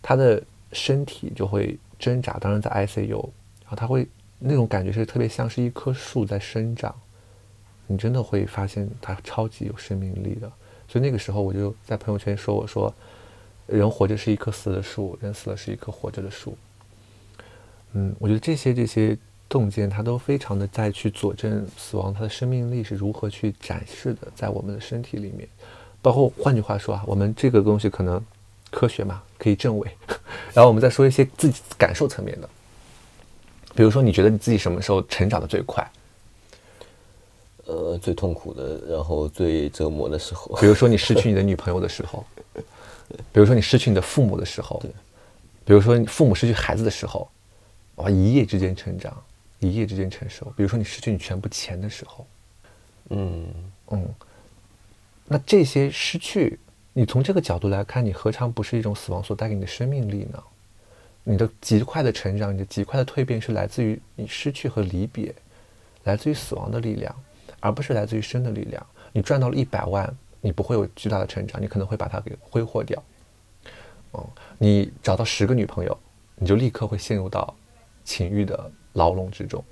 [0.00, 0.42] 他的
[0.72, 3.10] 身体就会挣扎，当然在 ICU，
[3.62, 4.06] 然后他会。
[4.44, 6.92] 那种感觉是特别像是一棵树在生长，
[7.92, 10.50] 你真的会发现它超级有生命力的。
[10.88, 12.92] 所以那个时候我就在朋友圈说：“我说，
[13.66, 16.56] 人活着是一棵死的树，人死了是一棵活着的树。”
[17.92, 19.16] 嗯，我觉得这些这些
[19.48, 25.46] 洞见，它都非常的在去佐证死亡它的生命力是如何去展示的，在我们的身体里面。
[26.00, 28.22] 包括换句话说啊，我们这个东西可能
[28.70, 29.90] 科学嘛可以证伪，
[30.54, 32.48] 然后我们再说一些自己感受层面的。
[33.74, 35.86] 比如说，你觉得你自己什么时候成长的最快？
[37.92, 40.56] 呃，最痛苦的，然后最折磨的时候。
[40.56, 42.24] 比如说，你失去你的女朋友的时候；，
[43.30, 44.90] 比如说，你失去你的父母的时候；，对；，
[45.66, 47.28] 比如说，你父母失去孩子的时候，
[47.96, 49.14] 哇，一夜之间成长，
[49.58, 50.46] 一夜之间成熟。
[50.56, 52.26] 比如说，你失去你全部钱的时候，
[53.10, 53.46] 嗯
[53.90, 54.08] 嗯，
[55.26, 56.58] 那这些失去，
[56.94, 60.42] 你从这个角度来看，你何尝不是一种死亡所带给你的生命力呢？
[61.24, 65.34] 你的极快的成长，你的极快的蜕变，是来自于你失去和离别，
[66.04, 67.14] 来自于死亡的力量，
[67.62, 68.86] 而不是来自于生的力量。
[69.12, 73.02] 你赚到了一百万，你不会有巨大的成长，你可能会把它给挥霍掉。
[74.10, 75.96] 哦，你找到十个女朋友，
[76.36, 77.54] 你就立刻会陷入到
[78.04, 79.64] 情欲的牢笼之中。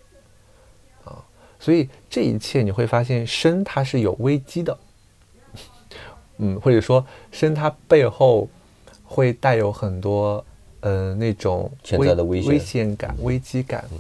[1.05, 1.23] 啊，
[1.59, 4.79] 所以这一切你会发现，生它是有危机的。
[6.39, 8.49] 嗯，或者说生它背后
[9.05, 10.43] 会带有很多。
[10.83, 13.99] 呃，那种潜在的危危险感、危机感，嗯，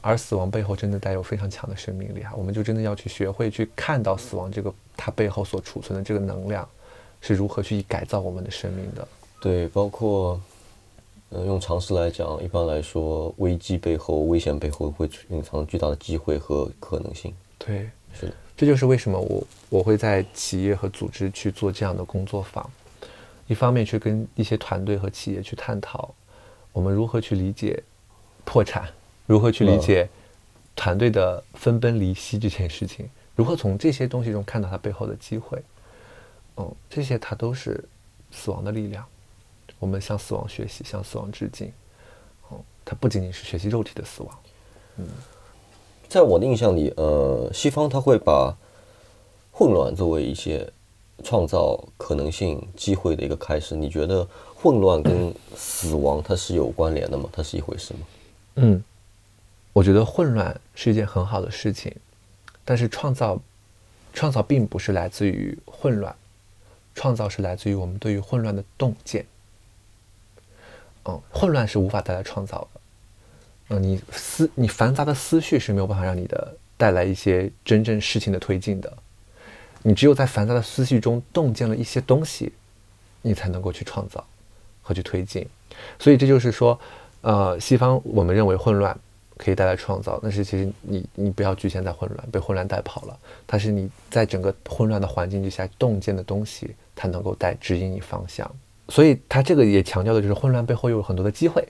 [0.00, 6.66] 而死亡背后真的带有非常强的生命力哈，我们就真的要去学会去看到死亡这个它背后所储存的这个能量
[7.20, 9.06] 是如何去改造我们的生命的。
[9.40, 10.40] 对，包括，
[11.28, 17.34] 呃，用常识来讲，一般来说，危机背后、危险背后会隐藏巨大的机会和可能性。
[17.58, 22.68] 对，是的，这就是为什么我我会在企业和组织去做这样的工作坊。
[23.46, 26.12] 一方面去跟一些团队和企业去探讨，
[26.72, 27.80] 我们如何去理解
[28.44, 28.88] 破产，
[29.26, 30.08] 如何去理解
[30.74, 35.62] 团队的分崩离析这件事情，如何从这些东西中看到它背后的机会，
[36.56, 37.84] 嗯，这些它都是
[38.30, 39.04] 死亡的力量。
[39.78, 41.72] 我们向死亡学习，向死亡致敬。
[42.48, 44.38] 哦，它不仅仅是学习肉体的死亡。
[44.96, 45.06] 嗯，
[46.08, 48.56] 在我的印象里，呃，西方它会把
[49.52, 50.70] 混乱作为一些。
[51.24, 57.26] 创造可能性、机会的一个开始，你觉得混乱跟死亡它是有关联的吗？
[57.32, 58.00] 它是一回事吗？
[58.56, 58.84] 嗯，
[59.76, 61.94] 我觉得混乱是一件很好的事情，
[62.64, 63.38] 但是创造
[64.14, 66.16] 创造并不是来自于混乱，
[66.94, 69.26] 创造是来自于我们对于混乱的洞见。
[71.04, 72.80] 嗯，混乱是无法带来创造的。
[73.68, 78.90] 嗯，你思你繁杂的思绪是没有办法让你的带来一些真正事情的推进的。
[79.82, 82.50] 你只有在繁杂的思绪中洞见了一些东西，
[83.20, 84.26] 你才能够去创造
[84.80, 85.46] 和去推进。
[85.98, 86.80] 所以这就是说，
[87.20, 88.98] 呃，西方我们认为混乱
[89.36, 93.18] 可以带来创造，但是其实你你不要局限在混乱，被混乱带跑了。
[93.46, 98.50] 它是你在整个混乱的环境之下洞见的东西，它能够带指引你方向。
[98.88, 101.66] 所以它这个也强调的就是混乱背后有很多的机会，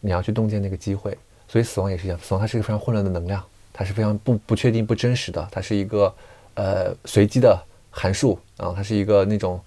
[0.00, 1.16] 你要去洞见那个机会。
[1.46, 6.12] 所以死亡也是一样，死亡它是一个非常混乱的能量，它是非常不不确定、不真实的，它是一个
[6.54, 9.60] 呃随机的函数啊，它是一个那种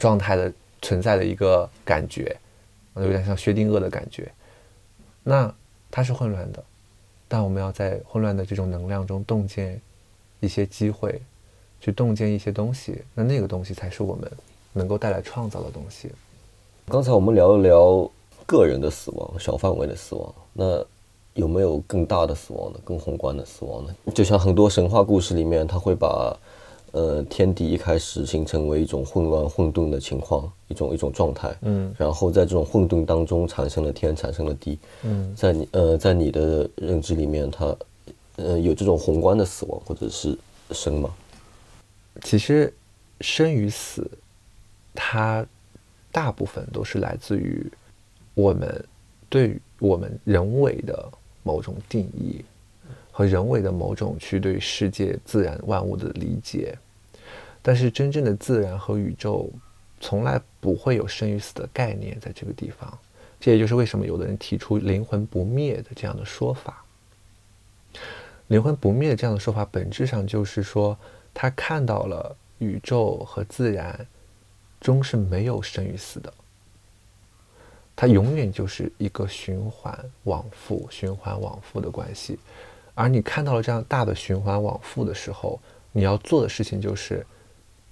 [0.00, 0.52] 状态的
[0.82, 2.36] 存在的一个感觉，
[2.96, 4.30] 有点像薛定谔的感觉。
[5.22, 5.54] 那
[5.90, 6.62] 它是混乱的，
[7.32, 9.80] 但我们要在混乱的这种能量中洞见
[10.40, 11.18] 一些机会，
[11.80, 14.30] 去洞见一些东西，那那个东西才是我们
[14.74, 16.10] 能够带来创造的东西。
[16.88, 18.10] 刚才我们聊了聊
[18.44, 20.84] 个人的死亡，小范围的死亡，那
[21.32, 22.78] 有没有更大的死亡呢？
[22.84, 23.94] 更宏观的死亡呢？
[24.14, 26.36] 就像很多神话故事里面，他会把
[26.92, 37.76] 呃天地一开始形成为一种混乱混沌的情况，一种一种状态，嗯，然后在这种混沌当中产生了天，产生了地，嗯，在你呃在你的认知里面，它
[38.36, 40.38] 呃有这种宏观的死亡或者是
[40.70, 41.10] 生吗？
[42.22, 42.72] 其实
[43.20, 44.10] 生与死，
[44.94, 45.44] 它
[46.10, 47.66] 大部分都是来自于
[48.34, 48.84] 我们
[49.30, 51.10] 对于我们人为的
[51.42, 52.44] 某种定义
[53.12, 56.76] 和人为的某种去对世界自然万物的理解，
[57.60, 59.48] 但是真正的自然和宇宙
[60.00, 62.98] 从来不会有生与死的概念在这个地方。
[63.38, 66.84] 这也就是为什么有的人提出灵魂不灭的这样的说法。
[68.48, 70.98] 灵魂不灭这样的说法，本质上就是说，
[71.34, 74.06] 他看到了宇宙和自然
[74.80, 76.32] 中是没有生与死的，
[77.94, 82.38] 它永远就是一个循环往复、循环往复的关系。
[82.94, 85.60] 而你看到了这样大的循环往复的时候，
[85.92, 87.26] 你要做的事情就是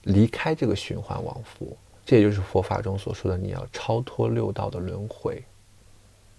[0.04, 1.76] 离开这个循环往复。
[2.04, 5.42] 这也就是佛法中所说的，你要超脱六道的轮回。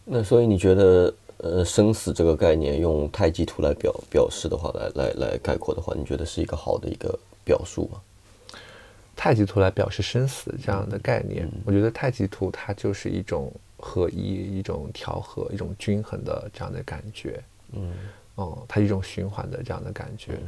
[0.05, 1.14] 那所以你觉得？
[1.43, 7.99] 呃，生死这个概念用太极图来表表示的话，来来来概括的话，你觉得是一个好的一个表述吗？
[9.16, 17.41] 太极图来表示生死这样的概念，我觉得太极图它就是一种合一、一种调和、一种均衡的这样的感觉。
[17.72, 17.91] 嗯，
[18.42, 20.39] 哦，它一种循环的这样的感觉，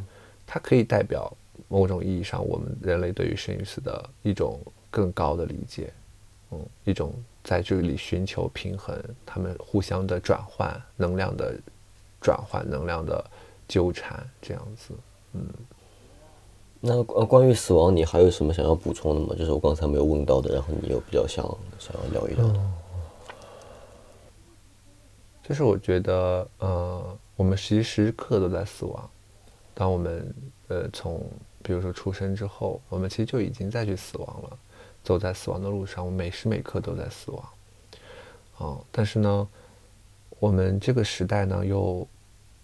[0.46, 1.32] 它可以代表
[1.68, 5.94] 某种意义上我们人类对于生与死的一种更高的理解。
[6.52, 7.14] 嗯，一种。
[7.44, 11.54] 在这里寻求平衡，他们互相的转换能量的
[12.22, 13.22] 转换能量的
[13.68, 14.94] 纠缠，这样子。
[15.34, 15.46] 嗯，
[16.80, 19.36] 那呃，关于死亡，你还有什么想要补充的吗？
[19.38, 21.46] 就是我刚才没有问到的，然后你有比较想
[21.80, 22.60] 想要聊一聊的。
[25.46, 29.10] 就是我觉得，呃，我们时时刻都在死亡。
[29.74, 30.34] 当我们
[30.68, 31.26] 呃从
[31.64, 34.58] 比如说出生之后，我们其实就已经在去死亡了。
[35.04, 37.50] 走在死亡的路上，我每时每刻都在死亡。
[38.58, 39.48] 哦，但是呢，
[40.40, 42.08] 我们这个时代呢，又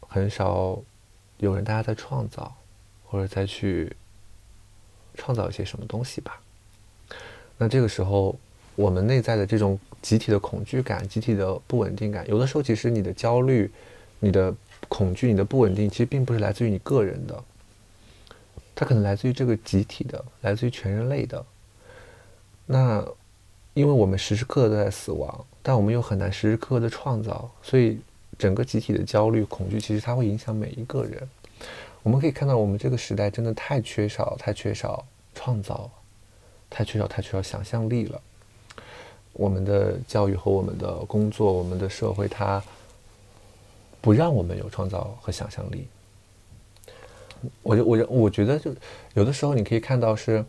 [0.08, 0.80] 很少
[1.40, 2.56] 有人大家在创造，
[3.06, 3.94] 或者再去
[5.16, 6.42] 创造一些什么东西吧。
[7.58, 8.40] 那这个时候，
[8.76, 13.70] 我们内在的这种集体的恐惧感、集体的不稳定感，有的时候其实你的焦虑、
[14.20, 14.54] 你的
[14.88, 17.44] 恐惧、你的不稳定，其实并不是来自于你个人的，
[18.76, 21.46] 它可能来自于这个集体的，来自于全人类的。
[22.66, 23.06] 那，
[23.74, 28.00] 因为我们时时刻刻都在死亡，但我们又很难时时刻刻的创造，所以
[28.38, 31.30] 整个集体的焦虑、恐惧，其实它会影响每一个人。
[32.04, 35.06] 我们可以看到，我们这个时代真的太缺少、太缺少
[35.36, 35.90] 创造，
[36.70, 38.22] 太缺少、太缺少想象力了。
[39.34, 42.62] 我们的教育和我们的工作、我们的社会，它
[44.02, 45.88] 不让我们有创造和想象力。
[47.64, 48.74] 我就我我觉得，就
[49.14, 50.44] 有的时候你可以看到是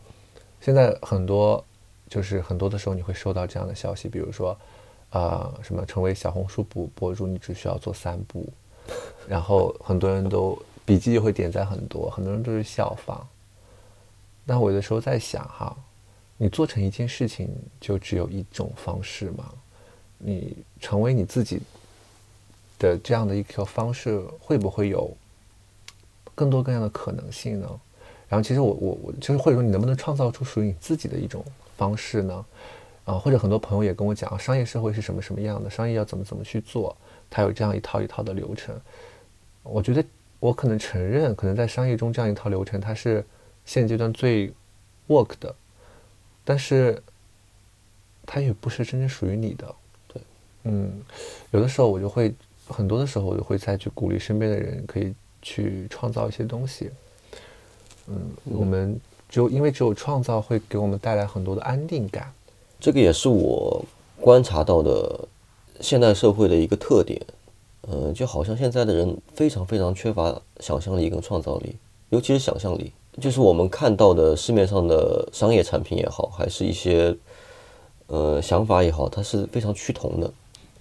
[0.61, 1.65] 现在很多。
[2.11, 4.59] 就是很多的时候你会收到这样的消息，比如说，
[5.11, 8.53] 啊，什么成为小红书博博主，你只需要做三步，
[9.29, 13.25] 然后很多人都笔记就会点赞很多，很多人都是效仿。
[14.45, 15.77] 那我有的时候在想哈，
[16.37, 17.49] 你做成一件事情
[17.81, 19.49] 就只有一种方式吗？
[20.19, 21.61] 你成为你自己
[22.81, 25.17] 的这样的一个方式，会不会有
[26.35, 27.81] 更多各样的可能性呢？
[28.29, 31.45] 然后其实我我我就是或者说你能不能创造出属于你自己的一种。
[31.81, 32.45] 方式呢？
[33.07, 36.95] 啊，或者很多朋友也跟我讲，商业社会是什么什么样的，商业要怎么怎么去做，
[37.31, 38.79] 它有这样一套一套的流程。
[39.63, 40.05] 我觉得
[40.41, 43.25] 我可能承认，可能在商业中这样一套流程它是
[43.65, 44.53] 现阶段最
[45.09, 45.55] work 的，
[46.45, 47.03] 但是
[48.27, 49.75] 它也不是真正属于你的。
[50.07, 50.23] 对，
[50.65, 51.01] 嗯，
[51.51, 52.35] 有的时候我就会，
[52.71, 55.13] 很多的时候我就会再去鼓励身边的人，可以
[55.43, 56.91] 去创造一些东西。
[58.07, 58.99] 嗯，我们
[59.29, 62.33] 只有因为只有创造会给我们带来很多的安定感。
[62.79, 63.85] 这个也是我
[64.21, 65.29] 观察到的
[65.81, 67.21] 现代社会的一个特点。
[67.89, 71.75] 嗯，就好像现在的人非常非常缺乏想象力跟创造力，
[72.11, 72.93] 尤其是想象力。
[73.21, 77.17] 就是我们看到的市面上的商业产品也好，还是一些
[78.07, 80.33] 呃想法也好，它是非常趋同的，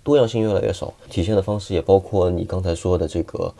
[0.09, 0.91] 多样性越来越少。
[1.09, 3.53] 体现的方式也包括你刚才说的这个，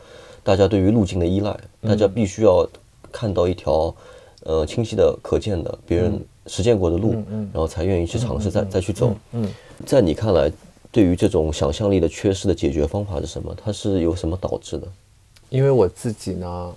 [0.43, 2.67] 大家对于路径的依赖，大家必须要
[3.11, 3.95] 看到一条
[4.43, 7.13] 呃清晰的、可见的别人实践过的路，
[7.53, 9.13] 然后才愿意去尝试再再去走。
[9.33, 9.47] 嗯，
[9.85, 10.51] 在你看来？
[10.91, 13.55] 对于这种想象力的缺失的解决方法是什么？
[13.55, 14.87] 它是由什么导致的？
[15.49, 16.75] 因为我自己呢，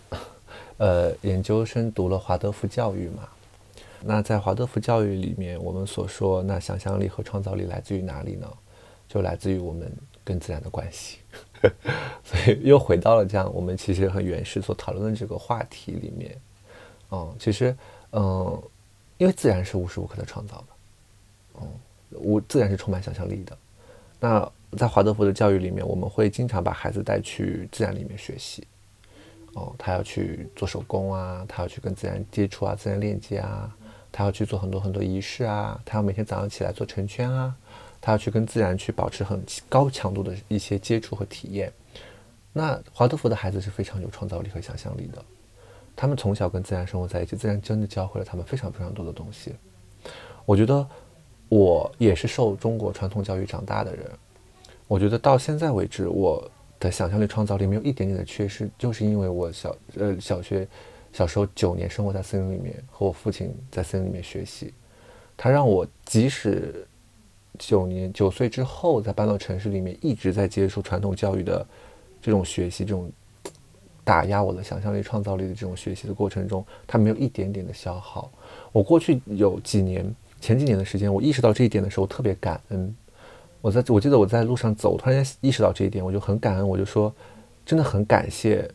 [0.76, 3.22] 呃，研究生读了华德福教育嘛。
[4.02, 8.46] 那在华德福教育里面，我们所说，那想象力和创造力来自于哪里呢？
[9.12, 9.92] 就来自于我们
[10.24, 11.18] 跟自然的关系。
[12.24, 16.34] 所以又回到了这样，我们其实很原始所讨论的这个话题里面。
[17.10, 17.76] 嗯，其实，
[18.12, 18.62] 嗯，
[19.18, 21.68] 因为自然是无时无刻的创造的，嗯，
[22.12, 23.56] 无自然是充满想象力的。
[24.18, 28.66] 那在华德福的教育里面，我们会经常把孩子带去自然里面学习。
[29.54, 33.70] 哦，他要去做手工啊，他要去跟自然接触啊，自然链接啊，
[34.10, 37.54] 他要去做很多很多仪式啊，他要每天早上起来做成圈啊，
[38.02, 41.72] 他要去跟自然去保持很高强度的一些接触和体验。
[42.52, 45.24] 那华德福的孩子是非常有创造力和想象力的，
[45.96, 49.54] 他们从小跟自然生活在一起，自然真的教会了他们非常非常多的东西。
[50.44, 50.86] 我觉得。
[51.48, 54.10] 我也是受中国传统教育长大的人，
[54.88, 56.50] 我觉得到现在为止，我
[56.80, 60.66] 的想象力、创造力没有一点点的缺失，就是因为我小呃小学
[61.12, 64.72] 小时候九年生活在森林里面，和我父亲在森林里面学习，
[65.36, 66.88] 他让我即使
[67.58, 71.66] 九年九岁之后再搬到城市里面，一直在接触传统教育的
[72.20, 73.10] 这种学习，这种
[74.04, 78.30] 打压我的想象力、创造力的这种学习的过程中，他没有一点点的消耗。
[78.72, 80.14] 我过去有几年。
[80.40, 82.92] 前几年的时间，我意识到这一点的时候，特别感恩。
[83.60, 86.68] 我在我记得我在路上走，突然间意识到这一点，我就很感恩。
[86.68, 87.14] 我就说，
[87.64, 88.68] 真的很感谢，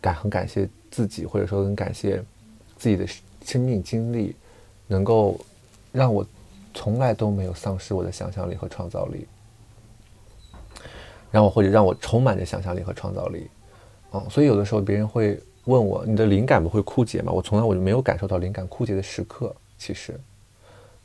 [0.00, 2.24] 感很感谢自己，或者说很感谢
[2.78, 3.06] 自己的
[3.44, 4.34] 生命经历，
[4.86, 5.38] 能够
[5.92, 6.26] 让我
[6.74, 9.26] 从来都没有丧失我的想象力和创造力，
[11.30, 13.48] 让我或者让我充满着想象力和创造力。
[14.12, 17.32] 嗯，所以有的时候别人会问我，你的灵感不会枯竭吗？
[17.32, 20.18] 我从来我就没有感受到灵感枯竭的时刻，其实。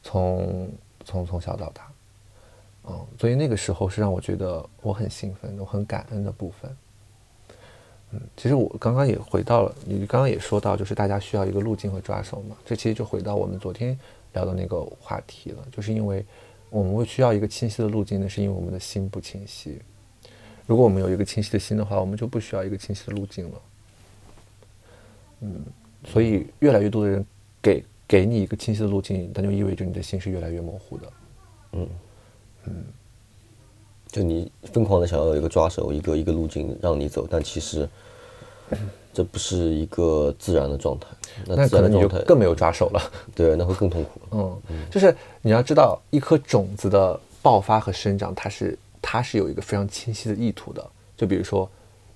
[0.08, 0.70] 从
[1.04, 1.92] 从从小到大，
[2.88, 6.78] 嗯，所以那个时候是让我觉得我很兴奋、我很感恩的部分。
[8.12, 12.56] 嗯，其实我刚刚也回到了，你刚刚也说到，就是大家需要一个路径和抓手嘛。
[12.64, 13.98] 这其实就回到我们昨天
[14.36, 16.24] 聊的那个话题了，就是因为
[16.70, 19.82] 我们会需要一个清晰的路径那，是因为我们的心不清晰。
[20.68, 23.62] 如果我们有一个清晰的心的话，我们就不需要一个清晰的路径了。
[25.42, 25.66] 嗯，
[26.06, 27.26] 所以越来越多的人
[27.62, 27.84] 给。
[28.08, 31.14] 给你一个清晰的路径，那就意味着你的心是越来越模糊的。
[31.72, 31.90] 嗯
[32.66, 32.86] 嗯，
[34.10, 37.90] 就你疯狂的想要有一个抓手，一个一个路径让你走，但其实
[39.16, 41.08] 这不是一个自然的状态。
[41.48, 43.12] 那可能你就更没有抓手了。
[43.34, 44.22] 对，那会更痛苦。
[44.32, 44.62] 嗯，
[44.92, 50.86] 就是你要知道，一颗种子的爆发和生长，它是它是有一个非常清晰的意图的。
[51.16, 51.70] 就比如说，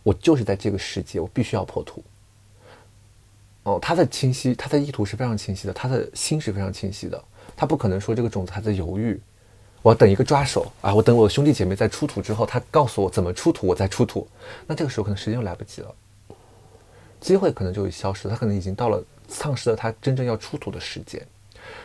[0.03, 2.03] 我就是在这个世界，我必须要破土。
[3.63, 7.21] 哦，它的清晰，它的意图是非常清晰的，他的心是非常清晰的，
[7.55, 9.19] 他不可能说这个种子还在犹豫，
[9.81, 14.25] 我要等一个抓手啊，我等我兄弟姐妹在出土之后，他告诉我怎么出土，我再出土，
[14.65, 15.93] 那这个时候可能时间又来不及了，
[17.19, 21.25] 机会可能就会消失，他可能已经到了丧失了他真正要出土的时间，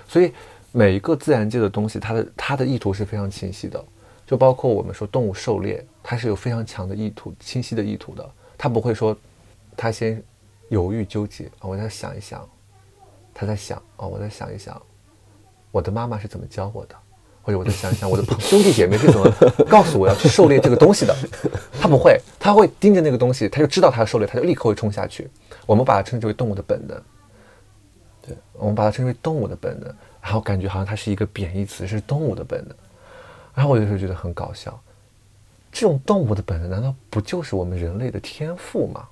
[0.09, 0.32] 所以
[0.72, 3.85] 每一个自然界的东西，它的它的意图是非常清晰的，
[4.26, 9.16] 就包括我们说动物狩猎，它是有非常强的意图、清晰的意图的，它不会说
[9.76, 10.22] 它先。
[10.70, 11.68] 犹豫纠结啊！
[11.68, 12.49] 我再想一想，
[13.35, 14.80] 他在想哦，我再想一想，
[15.70, 16.97] 我的妈妈是怎么教我的，
[17.45, 19.30] 或者我再想一想， 我的兄弟姐妹是怎么
[19.68, 21.14] 告诉我要去狩猎这个东西的。
[21.78, 25.28] 他不会，他会盯着那个东西，他就知道他要狩猎，他就立刻会冲下去。
[25.66, 26.99] 我们把它称之为动物的本能，
[28.26, 32.74] 对，我们把它称之为动物的本能，然后感觉好像它是一个贬义词，是动物的本能。
[33.55, 34.80] 然后我有时候觉得很搞笑，
[35.70, 39.07] 这种动物的本能难道不就是我们人类的天赋吗？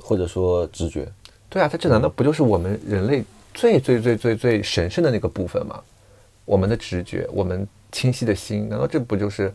[0.00, 1.06] 或者说直觉，
[1.48, 5.80] 对啊，它这难道不就是我们人类最最最最最神圣的那个部分吗？
[6.46, 9.52] 我们的直觉，我们清晰的心，难道这不就是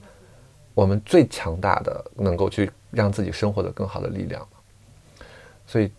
[0.76, 5.26] 我们最强大的能够去让自己生活的更好的力量吗？
[5.66, 5.90] 所以，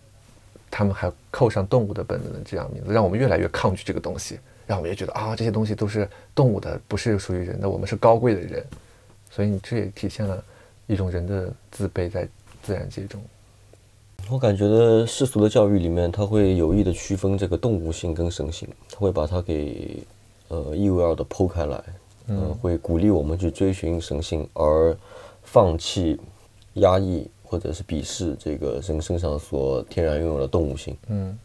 [0.71, 8.65] 他们还扣上动物的本能这样名字，让我们越来越抗拒这个东西，让我们也觉得啊，这些东西都是动物的，不是属于人的，我们是高贵的人。
[9.31, 10.45] 所以这也体现了
[10.87, 12.29] 一种人的自卑在
[12.63, 13.19] 自然界中。
[14.31, 20.03] 我感觉的世俗的教育里面，他会有意的区分这个动物性跟神性，他会把它给
[20.53, 21.83] 呃一为二的剖开来，
[22.27, 24.95] 嗯，会鼓励我们去追寻神性，而
[25.43, 26.21] 放弃
[26.75, 30.95] 压抑或者是鄙视这个人身上所天然拥有的动物性。
[31.09, 31.39] 嗯，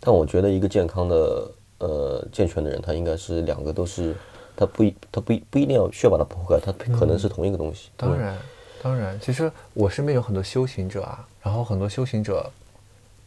[0.00, 4.16] 但我觉得一个健康的呃健全的人，他应该是两个都是，
[4.56, 7.90] 他不一他不一不一定要需要把它剖开，他可能是同一个东西。
[7.98, 8.38] 当然，
[8.82, 11.28] 当然，其实我身边有很多修行者啊。
[11.42, 12.48] 然后很多修行者，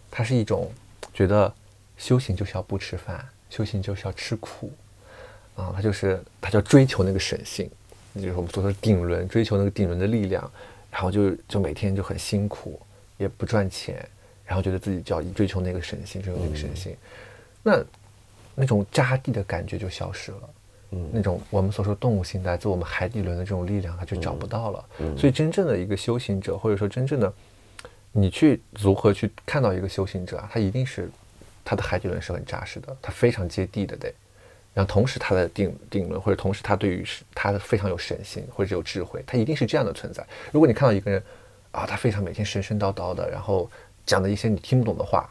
[0.09, 0.71] 他是一种
[1.13, 1.53] 觉得
[1.97, 4.71] 修行就是要不吃饭，修行就是要吃苦，
[5.55, 7.69] 啊，他就是他就追求那个神性，
[8.15, 10.49] 就是我们所说的顶轮，追求那个顶轮的力量，
[10.91, 12.79] 然后就就每天就很辛苦，
[13.17, 14.07] 也不赚钱，
[14.45, 16.95] 然后觉得自己就要追求那个神性，追求那个神性，
[17.63, 17.83] 那
[18.53, 20.49] 那种扎地的感觉就消失了，
[20.91, 27.33] 嗯，那种我们所说动物性来自我们海底轮的这种力量，它就找不到了，嗯，所以真正的一个修行者，或者说真正的。
[28.17, 30.49] 你去如何去看到一个修行者啊？
[30.49, 31.09] 他一定是
[31.65, 34.15] 他的海底轮是很扎实的，他非常接地的，对。
[34.75, 40.23] 然后同时他的定定论或者同时他对于是他非常有神性或者有智慧，他一定是这样的存在。
[40.51, 41.23] 如果你看到一个人
[41.71, 43.67] 啊，他非常每天神神叨叨的，然后
[44.05, 45.27] 讲的一些你听不懂的话，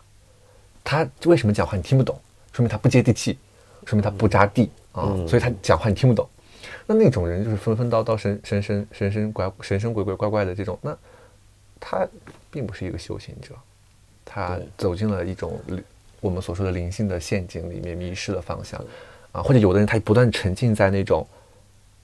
[0.83, 2.21] 他为什么讲话你听不懂？
[2.53, 3.39] 说明他不接地气，
[3.87, 6.29] 说明他不扎地啊，所以他讲话你听不懂。
[6.87, 10.97] 那那种人就是纷纷叨叨、神神神神神怪神神鬼鬼怪怪的这种，那
[11.79, 12.09] 他。
[12.55, 13.53] 并不是一个修行者，
[14.25, 15.59] 他走进了一种
[16.21, 18.81] 我们所说的灵性的陷阱里面，迷失了方向
[19.35, 21.27] 啊，或者有的人他不断沉浸在那种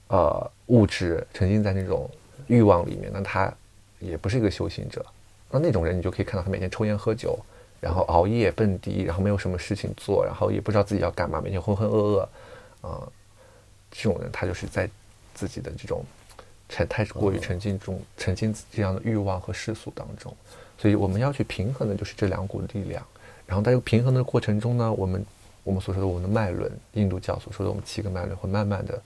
[0.09, 2.07] 呃物质，沉浸在那种
[2.47, 3.51] 欲望里面，那他
[3.99, 5.03] 也不是一个修行者。
[5.49, 7.39] 那那种人你就可以看到他每天抽烟喝酒，
[7.79, 13.07] 然后熬夜蹦迪，然后没有什么事情做，然后也不知道自己要干嘛，每天浑浑噩噩啊，
[13.89, 14.89] 这种人他就是在
[15.33, 16.05] 自己的这种。
[16.73, 20.33] 沉太过于沉浸中，沉浸这样的欲望和世俗当中，
[20.77, 23.05] 所以我们要去平衡的就是这两股力量。
[23.45, 25.25] 然后在这个平衡的过程中呢，我们
[25.63, 29.01] 我们所说的我们的脉轮，印度教所说的我们七个脉轮，会慢慢的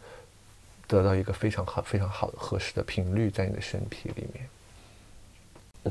[0.88, 4.48] 得到一个非常好、非常好的合适的频率在你的身体里面。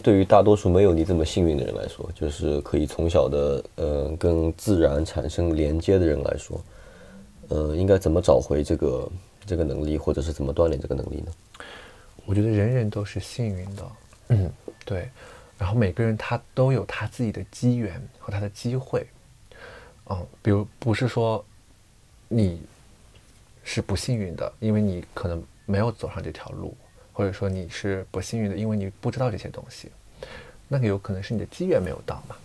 [0.03, 6.61] 对于大多数没有你这么幸运的人来说，就是可以从小的呃跟自然产生连接的人来说，
[7.49, 9.09] 呃，应该怎么找回这个？
[9.47, 11.31] 这个能力，或者是怎么锻炼这个能力呢？
[12.25, 13.83] 我觉得人人都是幸运的，
[14.29, 14.51] 嗯，
[14.87, 15.07] 对。
[15.59, 19.07] 然后每个人他都有他自己的机缘和他的机会，
[20.11, 21.45] 嗯，比如不是说
[22.29, 22.61] 你
[23.63, 26.77] 是不幸运的，因为你可能没有走上这条路，
[27.13, 29.91] 或者说你是不幸运的，因为你不知道这些东西，
[30.69, 32.37] 那个有可能是你的机缘没有到嘛。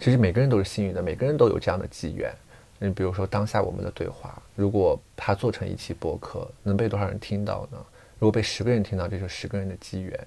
[0.00, 2.32] 其实每个人都是幸运的，每个人都有这样的机缘。
[2.78, 7.78] 你比如说当下我们的对话，如果它做成一期播客，能被多少人听到呢？
[8.18, 10.26] 如果被十个人听到，这就是十个人的机缘。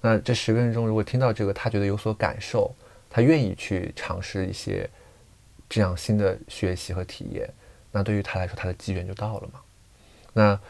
[0.00, 2.74] 那这十个人中，如果听到这个，他觉得有所感受，
[3.08, 4.88] 他愿意去尝试一些
[5.68, 7.48] 这样新的学习和体验，
[7.92, 9.60] 那对于他来说，他的机缘就到了嘛？
[10.32, 10.60] 那，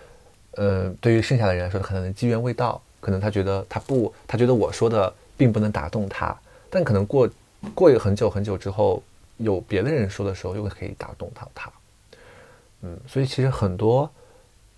[0.53, 6.37] 呃，对于剩下的人来说，可能机缘未到，可能他觉得他不，他觉得我说的并不能打动他，
[6.71, 7.29] 但可能过
[7.75, 9.03] 过一个很久很久之后。
[9.39, 11.71] 有别的人说的时候，又可以打动到他。
[12.81, 14.11] 嗯，所以其实很多，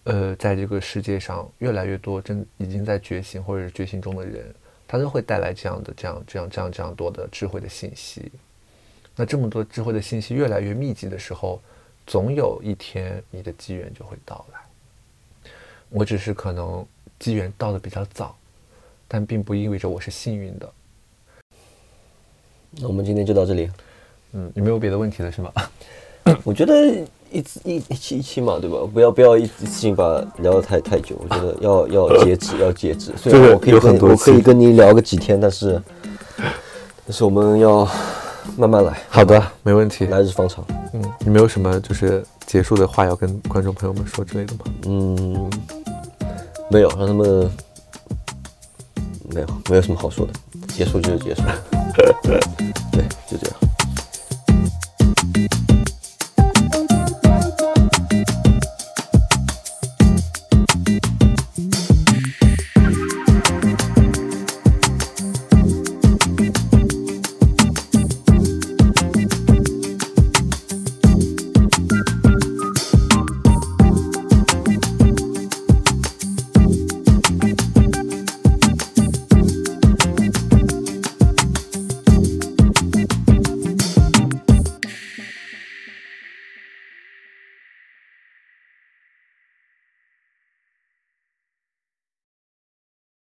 [0.02, 4.52] 呃，在这个世界上，越来越多真已经在觉醒或者是觉醒中的人，
[4.88, 8.32] 他都会带来这样的、这样、这样、这样、这样多的智慧的信息。
[9.20, 11.60] 那这么多智慧的信息越来越密集的时候，
[12.06, 14.60] 总有一天你的机缘就会到来。
[15.90, 16.86] 我只是可能
[17.18, 18.36] 机缘到的比较早，
[19.08, 20.72] 但并不意味着我是幸运的。
[22.70, 23.68] 那我们今天就到这里。
[24.34, 25.52] 嗯，有没有别的问题了是吗？
[26.44, 26.86] 我觉得
[27.32, 28.86] 一一一期一期嘛，对吧？
[28.94, 33.12] 不要不要一次性把聊得太太久，我觉得要要节制，要节制。
[33.18, 35.82] 虽然我可以跟我可以跟你聊个几天，但是
[37.04, 37.88] 但是我们要
[38.56, 40.64] 慢慢来，好的，没问题，来日方长。
[40.92, 44.60] 嗯，你没有什么就是结束的话要跟观众朋友们说之类的吗？
[44.86, 45.50] 嗯，
[46.70, 47.50] 没有，让他们
[49.32, 50.32] 没有，没有什么好说的，
[50.68, 51.42] 结束就是结束。
[52.22, 52.40] 对，
[53.28, 53.56] 就这样。